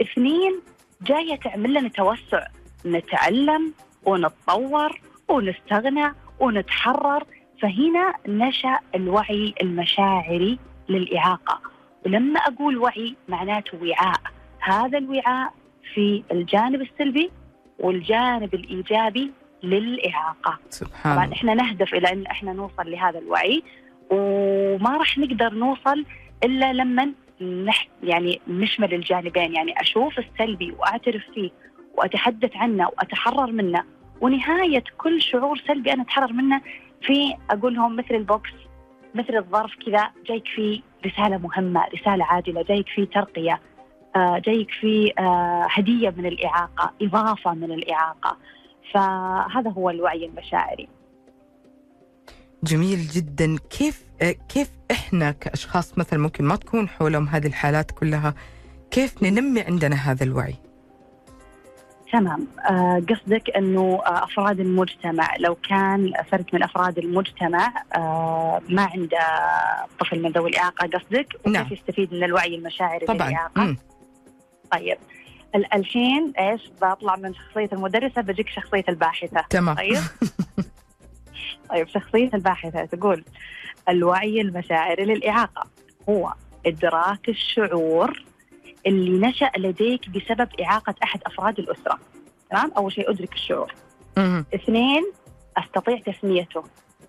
اثنين 0.02 0.61
جاية 1.02 1.37
تعمل 1.37 1.75
لنا 1.75 1.88
توسع، 1.88 2.47
نتعلم 2.87 3.73
ونتطور 4.04 5.00
ونستغنى 5.28 6.12
ونتحرر 6.40 7.25
فهنا 7.62 8.14
نشأ 8.28 8.78
الوعي 8.95 9.54
المشاعري 9.62 10.59
للإعاقة. 10.88 11.61
ولما 12.06 12.40
أقول 12.40 12.78
وعي 12.78 13.14
معناته 13.28 13.78
وعاء. 13.83 14.21
هذا 14.61 14.99
الوعاء 14.99 15.52
في 15.95 16.23
الجانب 16.33 16.83
السلبي 16.83 17.30
والجانب 17.78 18.54
الإيجابي 18.54 19.30
للإعاقة. 19.62 20.59
سبحان 20.71 21.14
طبعا 21.14 21.33
إحنا 21.33 21.54
نهدف 21.54 21.95
إلى 21.95 22.12
إن 22.12 22.26
إحنا 22.26 22.52
نوصل 22.52 22.90
لهذا 22.90 23.18
الوعي. 23.18 23.62
وما 24.11 24.97
راح 24.97 25.19
نقدر 25.19 25.55
نوصل 25.55 26.05
إلا 26.45 26.73
لما 26.73 27.13
نح 27.41 27.89
يعني 28.03 28.41
نشمل 28.49 28.95
الجانبين 28.95 29.55
يعني 29.55 29.81
أشوف 29.81 30.19
السلبي 30.19 30.73
وأعترف 30.79 31.23
فيه 31.35 31.51
وأتحدث 31.95 32.57
عنه 32.57 32.89
وأتحرر 32.89 33.53
منه 33.53 33.85
ونهاية 34.21 34.85
كل 34.99 35.23
شعور 35.23 35.59
سلبي 35.67 35.93
أنا 35.93 36.03
أتحرر 36.03 36.33
منه 36.33 36.61
في 37.03 37.35
أقول 37.51 37.75
لهم 37.75 37.97
مثل 37.97 38.15
البوكس 38.15 38.51
مثل 39.15 39.37
الظرف 39.37 39.71
كذا 39.87 40.11
جايك 40.27 40.49
فيه 40.55 40.81
رسالة 41.07 41.39
مهمة، 41.39 41.85
رسالة 41.95 42.25
عاجله، 42.25 42.63
جايك 42.63 42.89
فيه 42.89 43.05
ترقية، 43.05 43.61
آه، 44.17 44.39
جايك 44.39 44.71
فيه 44.71 45.13
آه، 45.19 45.67
هدية 45.71 46.15
من 46.17 46.27
الإعاقة، 46.27 46.93
إضافة 47.03 47.55
من 47.55 47.73
الإعاقة. 47.73 48.37
فهذا 48.93 49.71
هو 49.71 49.91
الوعي 49.91 50.27
المشاعري. 50.27 50.89
جميل 52.65 53.07
جدا، 53.09 53.57
كيف 53.71 54.03
آه، 54.23 54.35
كيف 54.49 54.71
إحنا 54.91 55.31
كأشخاص 55.31 55.99
مثلا 55.99 56.19
ممكن 56.19 56.45
ما 56.45 56.57
تكون 56.57 56.89
حولهم 56.89 57.29
هذه 57.29 57.47
الحالات 57.47 57.91
كلها، 57.91 58.35
كيف 58.91 59.23
ننمي 59.23 59.61
عندنا 59.61 59.97
هذا 59.97 60.25
الوعي؟ 60.25 60.55
تمام. 62.13 62.47
آه، 62.71 63.03
قصدك 63.09 63.51
إنه 63.57 64.01
آه، 64.07 64.25
أفراد 64.25 64.61
المجتمع 64.61 65.37
لو 65.39 65.55
كان 65.55 66.13
فرد 66.31 66.45
من 66.53 66.63
أفراد 66.63 66.99
المجتمع 66.99 67.73
آه، 67.97 68.61
ما 68.69 68.83
عنده 68.83 69.19
طفل 70.01 70.23
من 70.23 70.31
ذوي 70.33 70.51
الإعاقة 70.51 70.87
قصدك؟ 70.87 71.27
وكيف 71.41 71.47
نعم. 71.53 71.69
يستفيد 71.73 72.13
من 72.15 72.25
الوعي 72.25 72.55
المشاعري 72.55 73.07
طبعا. 73.07 73.29
للاعاقه. 73.29 73.77
طيب. 74.73 74.99
ال- 75.55 75.75
الحين 75.75 76.33
إيش؟ 76.39 76.71
بطلع 76.83 77.17
من 77.17 77.35
شخصية 77.35 77.69
المدرسة 77.73 78.23
بجيك 78.23 78.49
شخصية 78.49 78.85
الباحثة. 78.89 79.45
تمام. 79.51 79.77
طيب. 79.77 79.99
طيب 81.71 81.89
شخصية 81.89 82.31
الباحثة 82.35 82.85
تقول 82.85 83.25
الوعي 83.89 84.41
المشاعري 84.41 85.05
للإعاقة 85.05 85.67
هو 86.09 86.33
إدراك 86.67 87.29
الشعور 87.29 88.25
اللي 88.87 89.27
نشأ 89.29 89.51
لديك 89.57 90.09
بسبب 90.11 90.49
إعاقة 90.61 90.95
أحد 91.03 91.21
أفراد 91.27 91.59
الأسرة. 91.59 91.99
تمام؟ 92.51 92.73
أول 92.77 92.93
شيء 92.93 93.11
أدرك 93.11 93.33
الشعور. 93.33 93.75
اثنين 94.55 95.13
أستطيع 95.57 95.99
تسميته. 95.99 96.63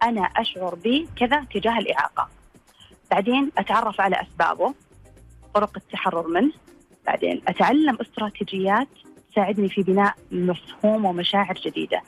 أنا 0.04 0.22
أشعر 0.22 0.75
بكذا 0.84 1.46
تجاه 1.54 1.77
الإعاقة. 1.80 2.30
بعدين 3.12 3.51
أتعرف 3.58 4.01
على 4.01 4.22
أسبابه 4.22 4.74
طرق 5.54 5.77
التحرر 5.77 6.27
منه. 6.27 6.51
بعدين 7.06 7.42
أتعلم 7.48 7.98
استراتيجيات 8.01 8.88
تساعدني 9.32 9.70
في 9.70 9.82
بناء 9.84 10.16
مفهوم 10.32 11.06
ومشاعر 11.06 11.54
جديدة. 11.66 12.01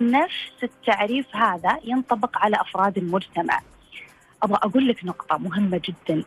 نفس 0.00 0.52
التعريف 0.62 1.36
هذا 1.36 1.78
ينطبق 1.84 2.38
على 2.38 2.56
أفراد 2.60 2.98
المجتمع. 2.98 3.60
أبغى 4.42 4.58
أقول 4.62 4.88
لك 4.88 5.04
نقطة 5.04 5.38
مهمة 5.38 5.80
جدا. 5.84 6.24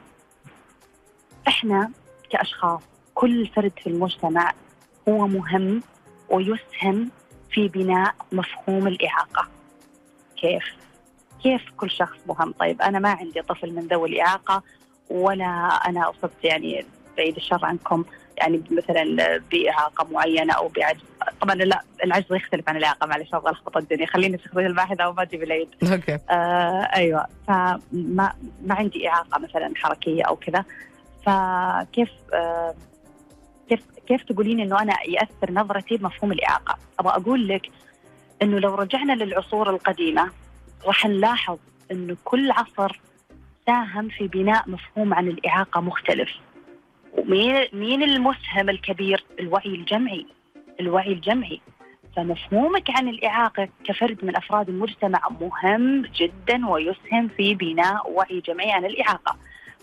إحنا 1.47 1.91
كأشخاص 2.29 2.81
كل 3.13 3.47
فرد 3.47 3.71
في 3.83 3.87
المجتمع 3.87 4.53
هو 5.09 5.27
مهم 5.27 5.83
ويسهم 6.29 7.09
في 7.51 7.67
بناء 7.67 8.15
مفهوم 8.31 8.87
الإعاقة. 8.87 9.47
كيف؟ 10.37 10.63
كيف 11.43 11.61
كل 11.77 11.91
شخص 11.91 12.17
مهم؟ 12.27 12.51
طيب 12.51 12.81
أنا 12.81 12.99
ما 12.99 13.09
عندي 13.09 13.41
طفل 13.41 13.75
من 13.75 13.87
ذوي 13.87 14.09
الإعاقة 14.09 14.63
ولا 15.09 15.45
أنا 15.87 16.09
أصبت 16.09 16.43
يعني 16.43 16.85
بعيد 17.17 17.35
الشر 17.35 17.65
عنكم. 17.65 18.05
يعني 18.37 18.61
مثلا 18.71 19.37
بإعاقة 19.51 20.07
معينة 20.11 20.53
أو 20.53 20.67
بعجز 20.67 21.01
طبعا 21.41 21.55
لا 21.55 21.81
العجز 22.03 22.25
يختلف 22.31 22.69
عن 22.69 22.77
الإعاقة 22.77 23.07
معلش 23.07 23.33
أبغى 23.33 23.51
ألخبط 23.51 23.77
الدنيا. 23.77 24.05
خليني 24.05 24.37
في 24.37 24.43
شخصية 24.43 24.67
الباحثة 24.67 25.09
وما 25.09 25.21
أجيب 25.21 25.43
العيد 25.43 25.69
أوكي. 25.91 26.19
آه 26.29 26.89
أيوه. 26.95 27.27
فما 27.47 28.33
ما 28.63 28.75
عندي 28.75 29.09
إعاقة 29.09 29.39
مثلا 29.39 29.73
حركية 29.75 30.23
أو 30.23 30.35
كذا. 30.35 30.65
فكيف 31.25 32.09
آه 32.33 32.75
كيف 33.69 33.79
كيف 34.07 34.23
تقولين 34.23 34.59
إنه 34.59 34.81
أنا 34.81 34.93
يأثر 35.07 35.51
نظرتي 35.51 35.97
بمفهوم 35.97 36.31
الإعاقة؟ 36.31 36.77
أبغى 36.99 37.13
أقول 37.13 37.47
لك 37.47 37.69
إنه 38.41 38.59
لو 38.59 38.75
رجعنا 38.75 39.13
للعصور 39.13 39.69
القديمة 39.69 40.31
راح 40.85 41.05
نلاحظ 41.05 41.57
إنه 41.91 42.17
كل 42.23 42.51
عصر 42.51 42.99
ساهم 43.65 44.09
في 44.09 44.27
بناء 44.27 44.69
مفهوم 44.69 45.13
عن 45.13 45.27
الإعاقة 45.27 45.81
مختلف. 45.81 46.29
ومين 47.17 47.65
مين 47.73 48.03
المسهم 48.03 48.69
الكبير؟ 48.69 49.23
الوعي 49.39 49.75
الجمعي. 49.75 50.25
الوعي 50.79 51.13
الجمعي. 51.13 51.61
فمفهومك 52.15 52.89
عن 52.89 53.07
الإعاقة 53.07 53.69
كفرد 53.83 54.25
من 54.25 54.35
أفراد 54.35 54.69
المجتمع 54.69 55.29
مهم 55.41 56.01
جدا 56.01 56.69
ويسهم 56.69 57.27
في 57.37 57.55
بناء 57.55 58.11
وعي 58.11 58.39
جمعي 58.39 58.71
عن 58.71 58.85
الإعاقة 58.85 59.37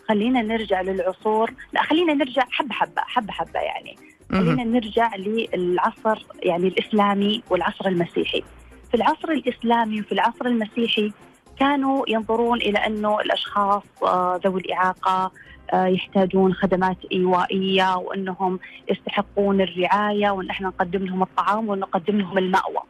خلينا 0.08 0.42
نرجع 0.42 0.80
للعصور 0.80 1.52
لا 1.72 1.82
خلينا 1.82 2.14
نرجع 2.14 2.42
حبة 2.50 2.74
حبة 2.74 3.02
حبة 3.02 3.32
حبة 3.32 3.60
يعني. 3.60 3.96
خلينا 4.32 4.64
نرجع 4.64 5.16
للعصر 5.16 6.26
يعني 6.42 6.68
الإسلامي 6.68 7.42
والعصر 7.50 7.88
المسيحي 7.88 8.42
في 8.90 8.94
العصر 8.94 9.30
الإسلامي 9.30 10.00
وفي 10.00 10.12
العصر 10.12 10.46
المسيحي 10.46 11.12
كانوا 11.58 12.04
ينظرون 12.08 12.58
إلى 12.60 12.78
أنه 12.78 13.20
الأشخاص 13.20 13.82
آه، 14.02 14.40
ذوي 14.44 14.60
الإعاقة 14.60 15.32
يحتاجون 15.74 16.54
خدمات 16.54 16.96
إيوائية 17.12 17.96
وأنهم 17.96 18.58
يستحقون 18.90 19.60
الرعاية 19.60 20.30
وأن 20.30 20.50
إحنا 20.50 20.68
نقدم 20.68 21.04
لهم 21.04 21.22
الطعام 21.22 21.68
ونقدم 21.68 22.18
لهم 22.18 22.38
المأوى 22.38 22.82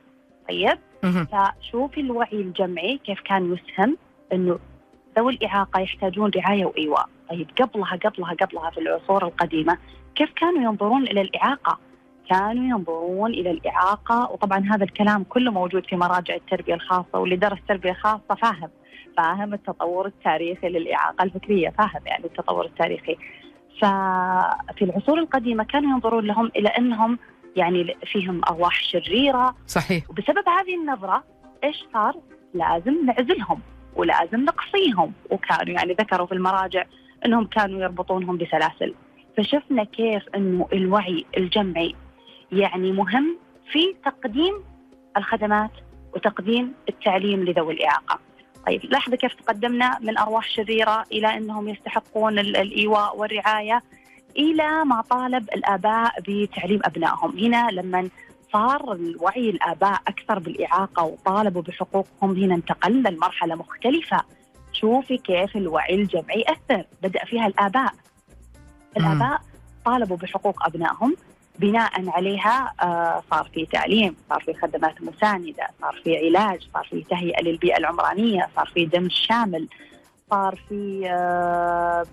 طيب. 0.48 0.78
فشوفي 1.32 2.00
الوعي 2.00 2.32
الجمعي 2.32 3.00
كيف 3.04 3.20
كان 3.20 3.54
يسهم 3.54 3.96
إنه 4.32 4.58
ذوي 5.18 5.32
الإعاقة 5.32 5.80
يحتاجون 5.80 6.30
رعاية 6.36 6.64
وإيواء، 6.64 7.08
طيب 7.30 7.46
قبلها 7.60 7.96
قبلها 7.96 8.34
قبلها 8.34 8.70
في 8.70 8.80
العصور 8.80 9.26
القديمة 9.26 9.78
كيف 10.14 10.32
كانوا 10.32 10.62
ينظرون 10.62 11.02
إلى 11.02 11.20
الإعاقة؟ 11.20 11.78
كانوا 12.30 12.64
ينظرون 12.64 13.30
إلى 13.30 13.50
الإعاقة 13.50 14.30
وطبعا 14.32 14.58
هذا 14.70 14.84
الكلام 14.84 15.24
كله 15.24 15.50
موجود 15.50 15.86
في 15.86 15.96
مراجع 15.96 16.34
التربية 16.34 16.74
الخاصة 16.74 17.18
واللي 17.18 17.36
درس 17.36 17.58
تربيه 17.68 17.92
خاصه 17.92 18.34
فاهم 18.42 18.70
فاهم 19.16 19.54
التطور 19.54 20.06
التاريخي 20.06 20.68
للإعاقة 20.68 21.22
الفكرية 21.22 21.70
فاهم 21.70 22.02
يعني 22.06 22.24
التطور 22.24 22.64
التاريخي. 22.64 23.16
ففي 23.80 24.82
العصور 24.82 25.18
القديمة 25.18 25.64
كانوا 25.64 25.90
ينظرون 25.90 26.26
لهم 26.26 26.50
إلى 26.56 26.68
أنهم 26.68 27.18
يعني 27.56 27.96
فيهم 28.04 28.40
أرواح 28.50 28.82
شريرة. 28.82 29.54
صحيح. 29.66 30.10
وبسبب 30.10 30.48
هذه 30.48 30.74
النظرة 30.74 31.24
إيش 31.64 31.84
صار؟ 31.92 32.16
لازم 32.54 33.06
نعزلهم 33.06 33.60
ولازم 33.96 34.44
نقصيهم. 34.44 35.12
وكانوا 35.30 35.74
يعني 35.74 35.92
ذكروا 35.92 36.26
في 36.26 36.32
المراجع 36.32 36.84
أنهم 37.26 37.46
كانوا 37.46 37.80
يربطونهم 37.80 38.36
بسلاسل. 38.36 38.94
فشفنا 39.36 39.84
كيف 39.84 40.22
أنه 40.34 40.68
الوعي 40.72 41.24
الجمعي 41.36 41.94
يعني 42.52 42.92
مهم 42.92 43.38
في 43.72 43.94
تقديم 44.04 44.54
الخدمات 45.16 45.70
وتقديم 46.14 46.74
التعليم 46.88 47.44
لذوي 47.44 47.74
الإعاقة. 47.74 48.18
طيب 48.68 48.84
لاحظوا 48.84 49.16
كيف 49.16 49.34
تقدمنا 49.34 49.98
من 50.00 50.18
أرواح 50.18 50.48
شريرة 50.48 51.04
إلى 51.12 51.36
أنهم 51.36 51.68
يستحقون 51.68 52.38
ال- 52.38 52.56
الإيواء 52.56 53.16
والرعاية 53.18 53.82
إلى 54.36 54.84
ما 54.84 55.02
طالب 55.10 55.48
الآباء 55.54 56.12
بتعليم 56.28 56.80
أبنائهم. 56.84 57.38
هنا 57.38 57.68
لما 57.70 58.08
صار 58.52 58.92
الوعي 58.92 59.50
الآباء 59.50 60.00
أكثر 60.08 60.38
بالإعاقة 60.38 61.02
وطالبوا 61.04 61.62
بحقوقهم 61.62 62.36
هنا 62.36 62.54
انتقلنا 62.54 63.08
لمرحلة 63.08 63.54
مختلفة. 63.54 64.20
شوفي 64.72 65.16
كيف 65.18 65.56
الوعي 65.56 65.94
الجمعي 65.94 66.44
أثر 66.48 66.84
بدأ 67.02 67.24
فيها 67.24 67.46
الآباء. 67.46 67.92
الآباء 68.96 69.40
طالبوا 69.84 70.16
بحقوق 70.16 70.66
أبنائهم 70.66 71.16
بناء 71.58 72.10
عليها 72.10 72.74
آه، 72.82 73.22
صار 73.30 73.50
في 73.54 73.66
تعليم 73.66 74.16
صار 74.30 74.40
في 74.40 74.54
خدمات 74.54 75.02
مساندة 75.02 75.68
صار 75.80 76.00
في 76.04 76.16
علاج 76.16 76.68
صار 76.74 76.86
في 76.90 77.04
تهيئة 77.10 77.42
للبيئة 77.42 77.76
العمرانية 77.76 78.48
صار 78.56 78.66
في 78.74 78.86
دمج 78.86 79.10
شامل 79.10 79.68
صار 80.30 80.60
في 80.68 81.08
آه، 81.10 82.06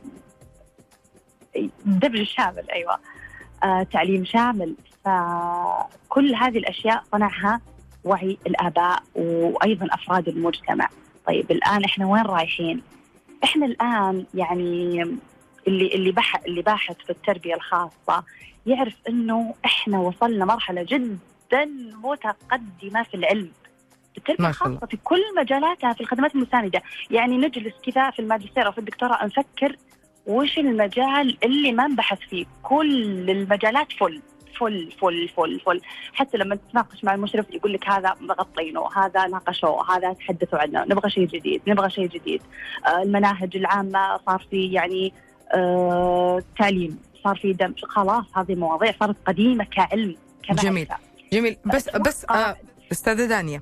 دمج 1.85 2.23
شامل 2.23 2.71
أيوة 2.71 2.99
آه، 3.63 3.83
تعليم 3.83 4.25
شامل 4.25 4.75
فكل 5.05 6.35
هذه 6.35 6.57
الأشياء 6.57 7.03
صنعها 7.11 7.61
وعي 8.03 8.37
الآباء 8.47 9.03
وأيضا 9.15 9.87
أفراد 9.91 10.27
المجتمع 10.27 10.89
طيب 11.27 11.51
الآن 11.51 11.83
إحنا 11.83 12.07
وين 12.07 12.25
رايحين؟ 12.25 12.81
إحنا 13.43 13.65
الآن 13.65 14.25
يعني 14.33 15.01
اللي 15.67 15.95
اللي 15.95 16.13
اللي 16.45 16.61
باحث 16.61 16.97
في 16.97 17.09
التربية 17.09 17.53
الخاصة 17.55 18.23
يعرف 18.65 18.95
إنه 19.09 19.55
إحنا 19.65 19.99
وصلنا 19.99 20.45
مرحلة 20.45 20.83
جدا 20.83 21.65
متقدمة 22.03 23.03
في 23.03 23.13
العلم. 23.13 23.51
الله. 24.29 24.49
الخاصة 24.49 24.85
في 24.85 24.97
كل 24.97 25.21
مجالاتها 25.37 25.93
في 25.93 26.01
الخدمات 26.01 26.35
المساندة 26.35 26.81
يعني 27.11 27.37
نجلس 27.37 27.73
كذا 27.85 28.09
في 28.09 28.19
الماجستير 28.19 28.65
أو 28.65 28.71
في 28.71 28.77
الدكتوراه 28.77 29.25
نفكر 29.25 29.75
وش 30.27 30.57
المجال 30.59 31.37
اللي 31.43 31.71
ما 31.71 31.87
نبحث 31.87 32.19
فيه. 32.19 32.45
كل 32.63 33.29
المجالات 33.29 33.91
فل 33.91 34.21
فل 34.59 34.91
فل 35.01 35.29
فل 35.29 35.59
فل. 35.59 35.81
حتى 36.13 36.37
لما 36.37 36.55
تتناقش 36.55 37.03
مع 37.03 37.13
المشرف 37.13 37.53
يقول 37.53 37.73
لك 37.73 37.89
هذا 37.89 38.15
مغطينه 38.21 38.89
هذا 38.95 39.27
ناقشوه 39.27 39.97
هذا 39.97 40.13
تحدثوا 40.13 40.59
عنه 40.59 40.83
نبغى 40.83 41.09
شيء 41.09 41.27
جديد 41.27 41.61
نبغى 41.67 41.89
شيء 41.89 42.07
جديد. 42.07 42.41
آه 42.87 43.03
المناهج 43.03 43.57
العامة 43.57 44.17
صار 44.17 44.45
في 44.51 44.71
يعني 44.71 45.13
آه 45.53 46.43
تعليم. 46.59 46.97
صار 47.23 47.35
في 47.35 47.53
دمج 47.53 47.85
خلاص 47.85 48.25
هذه 48.35 48.55
مواضيع 48.55 48.93
صارت 48.99 49.15
قديمة 49.25 49.63
كعلم 49.63 50.15
كمعرفة. 50.43 50.63
جميل. 50.63 50.87
جميل. 51.33 51.57
بس 51.65 51.89
بس 51.89 52.25
آه 52.25 52.57
أستاذة 52.91 53.25
دانيا 53.25 53.61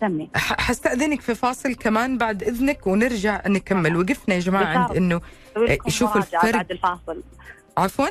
سمي. 0.00 0.30
ح- 0.34 0.60
حستأذنك 0.60 1.20
في 1.20 1.34
فاصل 1.34 1.74
كمان 1.74 2.18
بعد 2.18 2.42
إذنك 2.42 2.86
ونرجع 2.86 3.42
نكمل. 3.46 3.96
وقفنا 3.96 4.34
يا 4.34 4.40
جماعة 4.40 4.64
عند 4.64 4.78
بالضبط. 4.78 4.96
إنه 4.96 5.20
أسوي 5.56 5.66
لكم 5.66 5.90
شوف 5.90 6.10
مراجعة 6.16 6.40
الفرق. 6.40 6.52
بعد 6.56 6.70
الفاصل. 6.70 7.22
عفوا؟ 7.78 8.06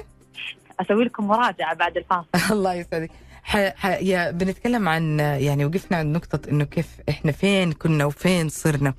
أسوي 0.79 1.05
لكم 1.05 1.27
مراجعة 1.27 1.73
بعد 1.75 1.97
الفاصل. 1.97 2.27
الله 2.53 2.73
يسعدك. 2.73 3.11
ح... 3.43 3.57
ح... 3.57 3.85
يا 3.85 4.31
بنتكلم 4.31 4.89
عن 4.89 5.19
يعني 5.19 5.65
وقفنا 5.65 5.97
عند 5.97 6.15
نقطة 6.15 6.49
إنه 6.49 6.63
كيف 6.65 6.87
إحنا 7.09 7.31
فين 7.31 7.71
كنا 7.71 8.05
وفين 8.05 8.49
صرنا. 8.49 8.93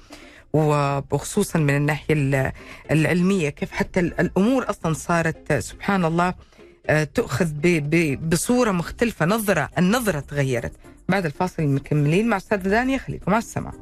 وخصوصا 0.52 1.58
من 1.58 1.76
الناحية 1.76 2.14
ال- 2.14 2.52
العلمية 2.90 3.48
كيف 3.48 3.72
حتى 3.72 4.00
ال- 4.00 4.20
الأمور 4.20 4.70
أصلا 4.70 4.92
صارت 4.92 5.52
سبحان 5.52 6.04
الله 6.04 6.34
آه، 6.86 7.04
تؤخذ 7.04 7.46
ب- 7.46 7.90
ب- 7.90 8.30
بصورة 8.30 8.70
مختلفة 8.70 9.26
نظرة 9.26 9.70
النظرة 9.78 10.20
تغيرت. 10.20 10.72
بعد 11.08 11.24
الفاصل 11.26 11.62
مكملين 11.62 12.28
مع 12.28 12.36
أستاذة 12.36 12.68
دانيا 12.68 12.98
خليكم 12.98 13.30
على 13.34 13.38
السمع 13.42 13.72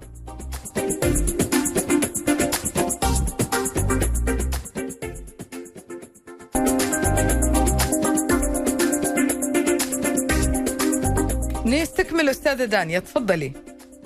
نستكمل 11.67 12.29
أستاذة 12.29 12.65
دانيا 12.65 12.99
تفضلي. 12.99 13.53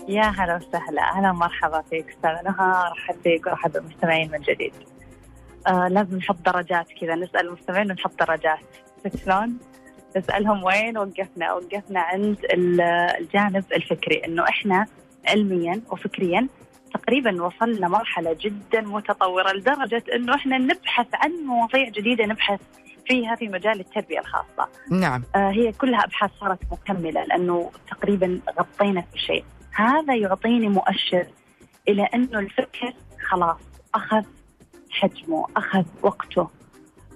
يا 0.09 0.23
هلا 0.23 0.57
وسهلا 0.57 1.03
أهلا 1.03 1.33
مرحبا 1.33 1.83
فيك 1.91 2.09
أستاذ 2.09 2.31
نهى 2.31 2.87
ارحب 2.91 3.15
فيك 3.23 3.47
وارحب 3.47 3.73
بالمستمعين 3.73 4.31
من 4.31 4.39
جديد. 4.41 4.73
آه 5.67 5.89
لازم 5.89 6.17
نحط 6.17 6.37
درجات 6.47 6.87
كذا 7.01 7.15
نسأل 7.15 7.47
المستمعين 7.47 7.91
ونحط 7.91 8.19
درجات 8.23 8.59
شلون؟ 9.25 9.59
نسألهم 10.17 10.65
وين 10.65 10.99
وقفنا؟ 10.99 11.53
وقفنا 11.53 12.01
عند 12.01 12.37
ال- 12.45 12.81
الجانب 13.21 13.65
الفكري 13.73 14.25
إنه 14.27 14.45
إحنا 14.49 14.87
علميا 15.29 15.81
وفكريا 15.91 16.49
تقريبا 16.95 17.43
وصلنا 17.43 17.89
مرحلة 17.89 18.37
جدا 18.41 18.81
متطورة 18.81 19.53
لدرجة 19.53 20.05
إنه 20.15 20.35
إحنا 20.35 20.59
نبحث 20.59 21.07
عن 21.15 21.31
مواضيع 21.47 21.89
جديدة 21.89 22.25
نبحث 22.27 22.61
فيها 23.07 23.35
في 23.35 23.49
مجال 23.49 23.81
التربية 23.81 24.19
الخاصة. 24.19 24.69
نعم 24.91 25.23
آه، 25.37 25.51
هي 25.51 25.73
كلها 25.73 26.05
أبحاث 26.05 26.31
صارت 26.41 26.59
مكملة 26.73 27.25
لأنه 27.25 27.71
تقريبا 27.91 28.41
غطينا 28.59 29.01
كل 29.01 29.19
شيء 29.19 29.45
هذا 29.75 30.15
يعطيني 30.15 30.69
مؤشر 30.69 31.27
إلى 31.89 32.03
إنه 32.15 32.39
الفكر 32.39 32.93
خلاص 33.31 33.61
أخذ 33.95 34.23
حجمه 34.91 35.47
أخذ 35.57 35.85
وقته. 36.03 36.49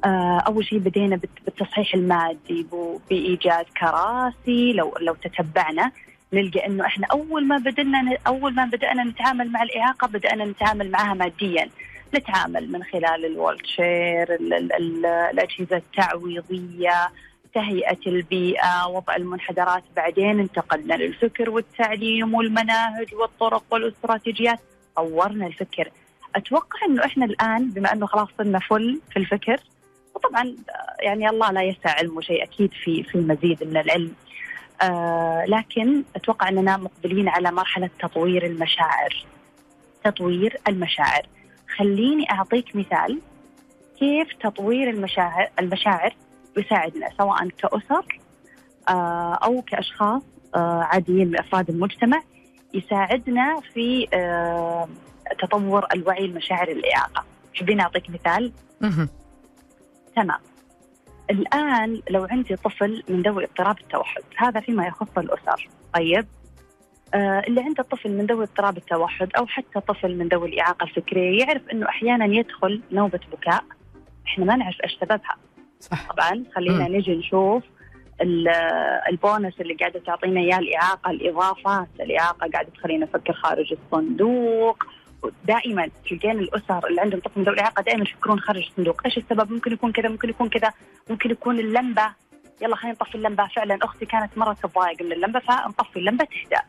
آه، 0.05 0.39
أول 0.47 0.65
شيء 0.65 0.79
بدينا 0.79 1.17
بالت- 1.17 1.45
بالتصحيح 1.45 1.95
المادي 1.95 2.67
بإيجاد 3.11 3.65
كراسي. 3.81 4.73
لو 4.73 4.95
لو 5.01 5.15
تتبعنا 5.15 5.93
نلقى 6.33 6.67
إنه 6.67 6.87
إحنا 6.87 7.07
أول 7.07 7.47
ما 7.47 7.59
بدنا 7.59 8.17
أول 8.27 8.55
ما 8.55 8.65
بدأنا 8.65 9.05
نتعامل 9.05 9.53
مع 9.53 9.63
الإعاقة 9.63 10.07
بدأنا 10.09 10.45
نتعامل 10.45 10.91
معها 10.91 11.15
ماديا. 11.15 11.69
نتعامل 12.15 12.73
من 12.73 12.83
خلال 12.85 13.25
الوالتشير 13.25 14.35
ال- 14.35 14.55
ال- 14.55 14.73
ال- 14.73 15.07
الأجهزة 15.07 15.77
التعويضية 15.77 17.09
تهيئه 17.57 17.99
البيئة 18.07 18.87
وضع 18.87 19.17
المنحدرات 19.17 19.83
بعدين 19.97 20.41
انتقلنا 20.41 20.95
للفكر 20.95 21.51
والتعليم 21.51 22.35
والمناهج 22.35 23.15
والطرق 23.15 23.65
والاستراتيجيات. 23.71 24.59
طورنا 24.97 25.47
الفكر. 25.47 25.91
أتوقع 26.35 26.87
إنه 26.87 27.05
إحنا 27.05 27.25
الآن 27.25 27.71
بما 27.71 27.93
إنه 27.93 28.07
خلاص 28.07 28.29
صرنا 28.39 28.59
فل 28.59 29.01
في 29.11 29.19
الفكر 29.19 29.61
وطبعا 30.15 30.55
يعني 31.01 31.29
الله 31.31 31.51
لا 31.51 31.63
يسع 31.63 31.91
علمه 31.91 32.21
شيء 32.21 32.43
أكيد 32.43 32.71
في 32.85 33.03
في 33.03 33.19
مزيد 33.19 33.65
من 33.65 33.77
العلم. 33.77 34.13
آه 34.83 35.45
لكن 35.49 36.03
أتوقع 36.17 36.49
إننا 36.49 36.77
مقبلين 36.77 37.29
على 37.29 37.51
مرحلة 37.51 37.91
تطوير 38.01 38.47
المشاعر. 38.47 39.27
تطوير 40.05 40.57
المشاعر. 40.69 41.27
خليني 41.77 42.31
أعطيك 42.31 42.77
مثال 42.77 43.21
كيف 43.99 44.29
تطوير 44.41 44.91
المشاعر 44.91 45.49
المشاعر 45.61 46.15
يساعدنا 46.57 47.11
سواء 47.19 47.49
كأسر 47.49 48.19
آه 48.89 49.35
أو 49.35 49.63
كأشخاص 49.63 50.23
آه 50.55 50.83
عاديين 50.83 51.29
من 51.29 51.39
أفراد 51.39 51.71
المجتمع 51.71 52.23
يساعدنا 52.75 53.61
في 53.75 54.07
آه 54.15 54.89
تطور 55.43 55.87
الوعي 55.95 56.25
المشاعر 56.25 56.69
الاعاقه 56.69 57.25
تحبين 57.55 57.81
أعطيك 57.81 58.11
مثال. 58.11 58.53
تمام. 60.17 60.39
الآن 61.31 62.03
لو 62.11 62.25
عندي 62.25 62.57
طفل 62.57 63.03
من 63.09 63.23
ذوي 63.23 63.45
اضطراب 63.45 63.79
التوحد 63.81 64.23
هذا 64.37 64.61
فيما 64.61 64.87
يخص 64.87 65.19
الأسر. 65.19 65.69
طيب. 65.95 66.27
آه 67.15 67.41
اللي 67.41 67.61
عنده 67.61 67.83
طفل 67.83 68.19
من 68.19 68.27
ذوي 68.27 68.45
اضطراب 68.45 68.77
التوحد 68.77 69.29
أو 69.39 69.47
حتى 69.47 69.81
طفل 69.81 70.19
من 70.19 70.29
ذوي 70.29 70.49
الإعاقة 70.49 70.85
الفكرية 70.85 71.45
يعرف 71.45 71.63
أنه 71.73 71.89
أحيانا 71.89 72.25
يدخل 72.25 72.83
نوبة 72.93 73.21
بكاء. 73.33 73.65
إحنا 74.27 74.45
ما 74.45 74.57
نعرف 74.57 74.77
إيش 74.85 74.99
سببها. 75.01 75.37
صح. 75.81 76.13
طبعا. 76.13 76.45
خلينا 76.55 76.89
نجي 76.89 77.17
نشوف 77.17 77.63
ال- 78.21 78.49
البونس 79.11 79.61
اللي 79.61 79.75
قاعدة 79.75 80.01
تعطينا 80.01 80.41
إياه 80.41 80.59
الإعاقة 80.59 81.11
الاضافات 81.11 81.89
الإعاقة 82.01 82.51
قاعدة 82.53 82.69
تخلينا 82.71 83.07
نفكر 83.07 83.33
خارج 83.33 83.73
الصندوق. 83.73 84.85
دائما 85.45 85.89
تلقين 86.11 86.39
الأسر 86.39 86.87
اللي 86.87 87.01
عندهم 87.01 87.21
طفل 87.21 87.43
ذوي 87.43 87.55
الإعاقة 87.55 87.83
دائما 87.83 88.03
يفكرون 88.03 88.41
خارج 88.41 88.63
الصندوق، 88.67 89.01
إيش 89.05 89.19
السبب؟ 89.19 89.53
ممكن 89.53 89.73
يكون 89.73 89.93
كذا 89.93 90.09
ممكن 90.09 90.29
يكون 90.29 90.49
كذا، 90.49 90.73
ممكن 91.11 91.31
يكون 91.31 91.59
اللمبة. 91.61 92.07
يلا 92.63 92.77
خلينا 92.77 92.97
نطفي 93.01 93.15
اللمبة، 93.15 93.47
فعلا 93.57 93.79
أختي 93.83 94.07
كانت 94.07 94.39
مرة 94.39 94.57
تضايق 94.63 95.03
من 95.03 95.13
اللمبة 95.13 95.41
فنطفي 95.41 95.99
اللمبة 95.99 96.25
تهدأ. 96.25 96.63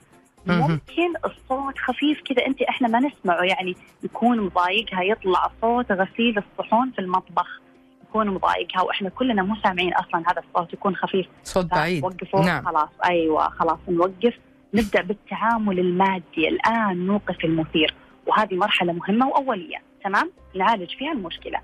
ممكن 0.62 1.14
الصوت 1.26 1.78
خفيف 1.78 2.22
كذا 2.22 2.46
أنت 2.48 2.62
إحنا 2.62 2.88
ما 2.88 3.00
نسمعه. 3.00 3.42
يعني 3.42 3.76
يكون 4.04 4.40
مضايقها 4.42 5.04
يطلع 5.04 5.52
صوت 5.62 5.92
غسيل 5.92 6.38
الصحون 6.38 6.92
في 6.92 7.00
المطبخ. 7.00 7.62
يكون 8.10 8.30
مضايقها 8.30 8.82
وإحنا 8.82 9.10
كلنا 9.10 9.44
مو 9.44 9.56
سامعين 9.64 9.94
أصلا 9.94 10.24
هذا 10.32 10.44
الصوت 10.48 10.74
يكون 10.74 10.96
خفيف. 10.96 11.28
صوت 11.44 11.66
بعيد. 11.66 12.04
وقفوا 12.04 12.46
نعم. 12.46 12.66
خلاص. 12.66 12.90
أيوه 13.06 13.50
خلاص 13.50 13.80
نوقف. 13.90 14.34
نبدأ 14.74 15.02
بالتعامل 15.02 15.80
المادي. 15.80 16.48
الآن 16.48 17.08
نوقف 17.08 17.46
المثير. 17.46 17.94
وهذه 18.28 18.56
مرحلة 18.56 18.94
مهمة 18.94 19.28
وأولية. 19.28 19.78
تمام؟ 20.04 20.32
نعالج 20.56 20.96
فيها 20.98 21.12
المشكلة. 21.12 21.60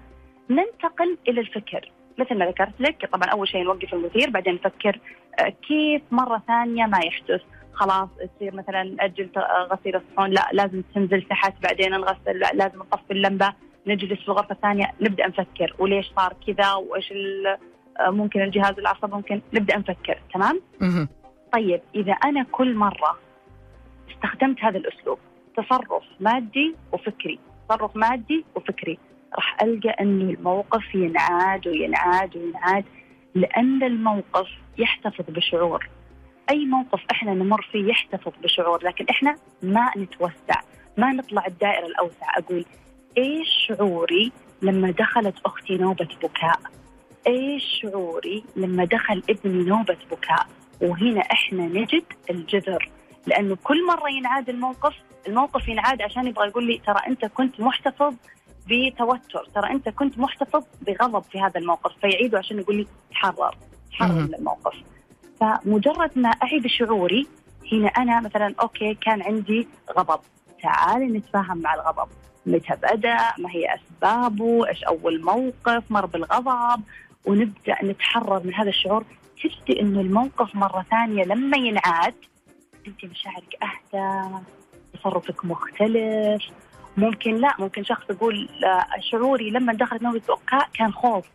ننتقل 0.49 1.17
إلى 1.27 1.41
الفكر. 1.41 1.91
مثل 2.17 2.37
ما 2.37 2.45
ذكرت 2.45 2.73
لك 2.79 3.09
طبعا 3.13 3.29
أول 3.29 3.47
شيء 3.47 3.63
نوقف 3.63 3.93
المثير 3.93 4.29
بعدين 4.29 4.53
نفكر 4.53 4.99
آه، 5.39 5.53
كيف 5.67 6.01
مرة 6.11 6.41
ثانية 6.47 6.85
ما 6.85 6.99
يحدث. 7.05 7.41
خلاص 7.73 8.09
تصير 8.35 8.55
مثلا 8.55 8.95
أجل 8.99 9.29
آه، 9.37 9.67
غسيل 9.71 9.95
الصحون 9.95 10.29
لا 10.29 10.49
لازم 10.53 10.81
تنزل 10.95 11.21
تحت 11.21 11.53
بعدين 11.63 11.91
نغسل 11.91 12.39
لا 12.39 12.51
لازم 12.53 12.79
نطفي 12.79 13.11
اللمبة. 13.11 13.53
نجلس 13.87 14.19
في 14.19 14.27
الغرفه 14.27 14.51
الثانية 14.55 14.91
نبدأ 15.01 15.27
نفكر. 15.27 15.75
وليش 15.79 16.11
صار 16.15 16.33
كذا؟ 16.47 16.73
وإيش 16.73 17.13
آه، 17.99 18.09
ممكن 18.09 18.41
الجهاز 18.41 18.79
العصبي 18.79 19.15
ممكن؟ 19.15 19.41
نبدأ 19.53 19.77
نفكر 19.77 20.19
تمام. 20.33 20.59
طيب 21.53 21.81
إذا 21.95 22.11
أنا 22.13 22.45
كل 22.51 22.75
مرة 22.75 23.19
استخدمت 24.11 24.63
هذا 24.63 24.77
الأسلوب 24.77 25.17
تصرف 25.57 26.03
مادي 26.19 26.75
وفكري 26.91 27.39
تصرف 27.69 27.95
مادي 27.95 28.45
وفكري 28.55 28.99
راح 29.35 29.57
ألقى 29.63 29.89
انه 29.89 30.33
الموقف 30.33 30.95
ينعاد 30.95 31.67
وينعاد 31.67 32.37
وينعاد 32.37 32.85
لأن 33.35 33.83
الموقف 33.83 34.47
يحتفظ 34.77 35.25
بشعور. 35.27 35.89
أي 36.49 36.65
موقف 36.65 36.99
إحنا 37.11 37.33
نمر 37.33 37.61
فيه 37.71 37.89
يحتفظ 37.89 38.31
بشعور 38.43 38.83
لكن 38.83 39.05
إحنا 39.09 39.35
ما 39.63 39.91
نتوسع 39.97 40.61
ما 40.97 41.11
نطلع 41.11 41.45
الدائرة 41.45 41.85
الأوسع 41.85 42.37
أقول 42.37 42.65
إيش 43.17 43.47
شعوري 43.67 44.31
لما 44.61 44.91
دخلت 44.91 45.35
أختي 45.45 45.77
نوبة 45.77 46.07
بكاء؟ 46.23 46.59
إيش 47.27 47.63
شعوري 47.81 48.43
لما 48.55 48.85
دخل 48.85 49.23
ابني 49.29 49.63
نوبة 49.63 49.97
بكاء؟ 50.11 50.47
وهنا 50.81 51.21
إحنا 51.21 51.65
نجد 51.65 52.03
الجذر 52.29 52.89
لأنه 53.27 53.57
كل 53.63 53.87
مرة 53.87 54.09
ينعاد 54.09 54.49
الموقف 54.49 54.93
الموقف 55.27 55.67
ينعاد 55.67 56.01
عشان 56.01 56.27
يبغى 56.27 56.47
يقول 56.47 56.67
لي 56.67 56.81
ترى 56.85 56.99
أنت 57.07 57.25
كنت 57.25 57.59
محتفظ 57.59 58.13
بتوتر 58.67 59.45
ترى 59.55 59.69
أنت 59.69 59.89
كنت 59.89 60.19
محتفظ 60.19 60.63
بغضب 60.81 61.23
في 61.23 61.39
هذا 61.41 61.59
الموقف. 61.59 61.91
فيعيده 62.01 62.37
عشان 62.37 62.59
يقول 62.59 62.75
لي 62.75 62.87
تحرر 63.11 63.55
تحرر. 63.91 64.11
من 64.11 64.33
الموقف. 64.35 64.75
فمجرد 65.39 66.11
ما 66.15 66.29
أعيد 66.29 66.67
شعوري 66.67 67.27
هنا 67.71 67.87
أنا 67.87 68.21
مثلا 68.21 68.55
أوكي 68.61 68.93
كان 68.93 69.21
عندي 69.21 69.67
غضب 69.97 70.19
تعالي 70.63 71.05
نتفاهم 71.05 71.57
مع 71.57 71.73
الغضب. 71.73 72.07
متى 72.45 72.75
بدأ 72.75 73.17
ما 73.37 73.49
هي 73.49 73.75
أسبابه 73.75 74.67
إيش 74.67 74.83
أول 74.83 75.23
موقف 75.23 75.83
مر 75.89 76.05
بالغضب. 76.05 76.83
ونبدأ 77.25 77.75
نتحرر 77.83 78.41
من 78.43 78.53
هذا 78.53 78.69
الشعور. 78.69 79.05
تجدي 79.43 79.81
إنه 79.81 80.01
الموقف 80.01 80.55
مرة 80.55 80.85
ثانية 80.89 81.23
لما 81.23 81.57
ينعاد 81.57 82.13
انت 82.87 83.05
مشاعرك 83.05 83.55
أهدى 83.63 84.35
تصرفك 84.93 85.45
مختلف. 85.45 86.43
ممكن 86.97 87.35
لا 87.35 87.55
ممكن 87.59 87.83
شخص 87.83 88.09
يقول 88.09 88.49
آه، 88.65 88.85
شعوري 89.11 89.49
لما 89.49 89.73
دخلت 89.73 90.01
نوبه 90.01 90.19
بكاء 90.19 90.69
كان 90.73 90.93
خوف. 90.93 91.25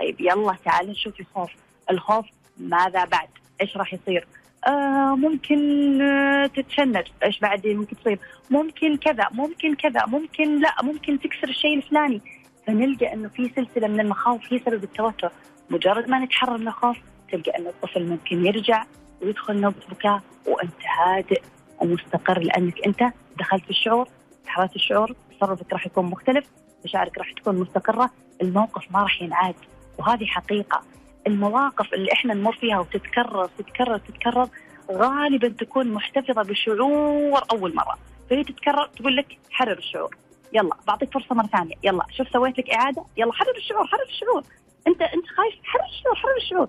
طيب 0.00 0.20
يلا 0.20 0.56
تعال 0.64 0.90
نشوف 0.90 1.20
الخوف. 1.20 1.50
الخوف 1.90 2.26
ماذا 2.58 3.04
بعد؟ 3.04 3.28
إيش 3.60 3.76
راح 3.76 3.94
يصير؟ 3.94 4.26
آه 4.66 5.14
ممكن 5.16 6.02
آه 6.02 6.46
تتشنج. 6.46 7.06
إيش 7.24 7.38
بعد؟ 7.40 7.66
ممكن 7.66 7.96
تصير 7.96 8.18
ممكن 8.50 8.96
كذا 8.96 9.28
ممكن 9.32 9.74
كذا 9.74 10.06
ممكن 10.06 10.60
لا 10.60 10.74
ممكن 10.82 11.18
تكسر 11.18 11.48
الشيء 11.48 11.76
الفلاني. 11.76 12.20
فنلقى 12.66 13.12
إنه 13.12 13.28
في 13.28 13.50
سلسلة 13.56 13.88
من 13.88 14.00
المخاوف 14.00 14.52
هي 14.52 14.58
سبب 14.58 14.84
التوتر. 14.84 15.32
مجرد 15.70 16.08
ما 16.08 16.24
نتحرر 16.24 16.58
من 16.58 16.68
الخوف 16.68 16.96
تلقى 17.32 17.58
ان 17.58 17.66
الطفل 17.66 18.06
ممكن 18.06 18.46
يرجع 18.46 18.84
ويدخل 19.22 19.60
نوبه 19.60 19.76
بكاء 19.90 20.20
وأنت 20.46 20.82
هادئ 20.98 21.42
ومستقر 21.80 22.38
لأنك 22.38 22.86
أنت 22.86 23.00
دخلت 23.38 23.64
في 23.64 23.70
الشعور 23.70 24.08
تحررت 24.44 24.76
الشعور 24.76 25.14
تصرفك 25.30 25.72
راح 25.72 25.86
يكون 25.86 26.04
مختلف 26.04 26.44
مشاعرك 26.84 27.18
راح 27.18 27.32
تكون 27.32 27.56
مستقرة 27.60 28.10
الموقف 28.42 28.92
ما 28.92 29.02
راح 29.02 29.22
ينعاد. 29.22 29.54
وهذه 29.98 30.24
حقيقة. 30.24 30.82
المواقف 31.26 31.94
اللي 31.94 32.12
إحنا 32.12 32.34
نمر 32.34 32.52
فيها 32.52 32.78
وتتكرر 32.78 33.46
تتكرر 33.58 33.98
تتكرر 33.98 34.48
غالبا 34.92 35.48
تكون 35.48 35.88
محتفظة 35.88 36.42
بشعور 36.42 37.40
أول 37.52 37.74
مرة. 37.74 37.98
فهي 38.30 38.44
تتكرر 38.44 38.86
تقول 38.86 39.16
لك 39.16 39.38
حرر 39.50 39.78
الشعور. 39.78 40.16
يلا 40.52 40.76
بعطيك 40.86 41.12
فرصة 41.12 41.34
مرة 41.34 41.46
ثانية. 41.46 41.74
يلا 41.82 42.04
شوف 42.16 42.28
سويت 42.28 42.58
لك 42.58 42.70
إعادة؟ 42.70 43.04
يلا 43.16 43.32
حرر 43.32 43.56
الشعور 43.56 43.86
حرر 43.86 44.02
الشعور. 44.08 44.42
أنت 44.86 45.02
أنت 45.02 45.26
خايف؟ 45.26 45.54
حرر 45.64 45.84
الشعور 45.84 46.14
حرر 46.16 46.36
الشعور. 46.36 46.68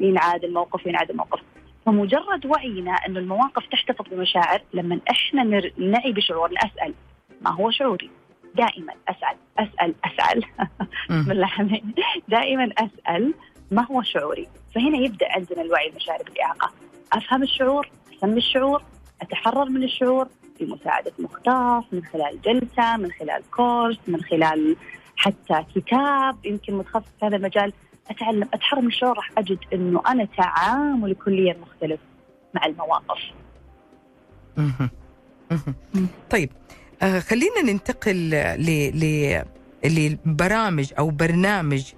ينعاد 0.00 0.44
الموقف 0.44 0.86
ينعاد 0.86 1.10
الموقف. 1.10 1.40
فمجرد 1.86 2.46
وعينا 2.46 2.92
إنه 2.92 3.18
المواقف 3.18 3.66
تحتفظ 3.66 4.04
بمشاعر 4.10 4.62
لما 4.74 5.00
إحنا 5.10 5.44
نعي 5.78 6.12
بشعور 6.12 6.50
نسأل 6.52 6.94
ما 7.40 7.50
هو 7.50 7.70
شعوري؟ 7.70 8.10
دائما 8.54 8.92
أسأل 9.08 9.36
أسأل 9.58 9.94
أسأل. 10.04 10.44
بسم 11.20 11.30
الله 11.30 11.80
دائما 12.28 12.72
أسأل 12.78 13.34
ما 13.70 13.86
هو 13.90 14.02
شعوري؟ 14.02 14.48
فهنا 14.74 14.98
يبدأ 14.98 15.32
عندنا 15.32 15.62
الوعي 15.62 15.88
المشاعر 15.88 16.22
بالاعاقه 16.22 16.70
أفهم 17.12 17.42
الشعور 17.42 17.90
أسمي 18.18 18.38
الشعور 18.38 18.82
أتحرر 19.22 19.64
من 19.64 19.82
الشعور 19.82 20.28
بمساعده 20.60 21.12
مختص 21.18 21.92
من 21.92 22.04
خلال 22.04 22.40
جلسة 22.44 22.96
من 22.96 23.10
خلال 23.12 23.42
كورس 23.50 23.98
من 24.08 24.22
خلال 24.22 24.76
حتى 25.16 25.64
كتاب 25.74 26.46
يمكن 26.46 26.74
متخصص 26.74 27.06
في 27.20 27.26
هذا 27.26 27.36
المجال. 27.36 27.72
أتعلم 28.10 28.48
أتحرر 28.54 28.80
من 28.80 28.86
الشعور 28.86 29.16
راح 29.16 29.30
أجد 29.38 29.58
إنه 29.72 30.02
أنا 30.08 30.28
تعاملي 30.36 31.14
كليا 31.14 31.56
مختلف 31.62 32.00
مع 32.54 32.66
المواقف. 32.66 33.18
طيب 36.30 36.50
آه 37.02 37.18
خلينا 37.18 37.62
ننتقل 37.62 38.30
ل 38.58 39.42
لبرامج 39.84 40.92
أو 40.98 41.10
برنامج 41.10 41.92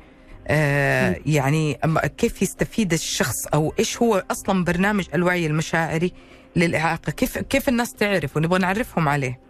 آه 0.51 1.17
يعني 1.27 1.79
كيف 2.19 2.43
يستفيد 2.43 2.93
الشخص 2.93 3.47
أو 3.55 3.75
إيش 3.79 4.03
هو 4.03 4.23
أصلا 4.31 4.65
برنامج 4.65 5.09
الوعي 5.15 5.47
المشاعري 5.47 6.13
للإعاقة؟ 6.57 7.13
كيف 7.13 7.39
كيف 7.39 7.69
الناس 7.69 7.95
تعرف 7.95 8.37
ونبغى 8.37 8.59
نعرفهم 8.59 9.09
عليه. 9.09 9.41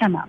تمام. 0.00 0.28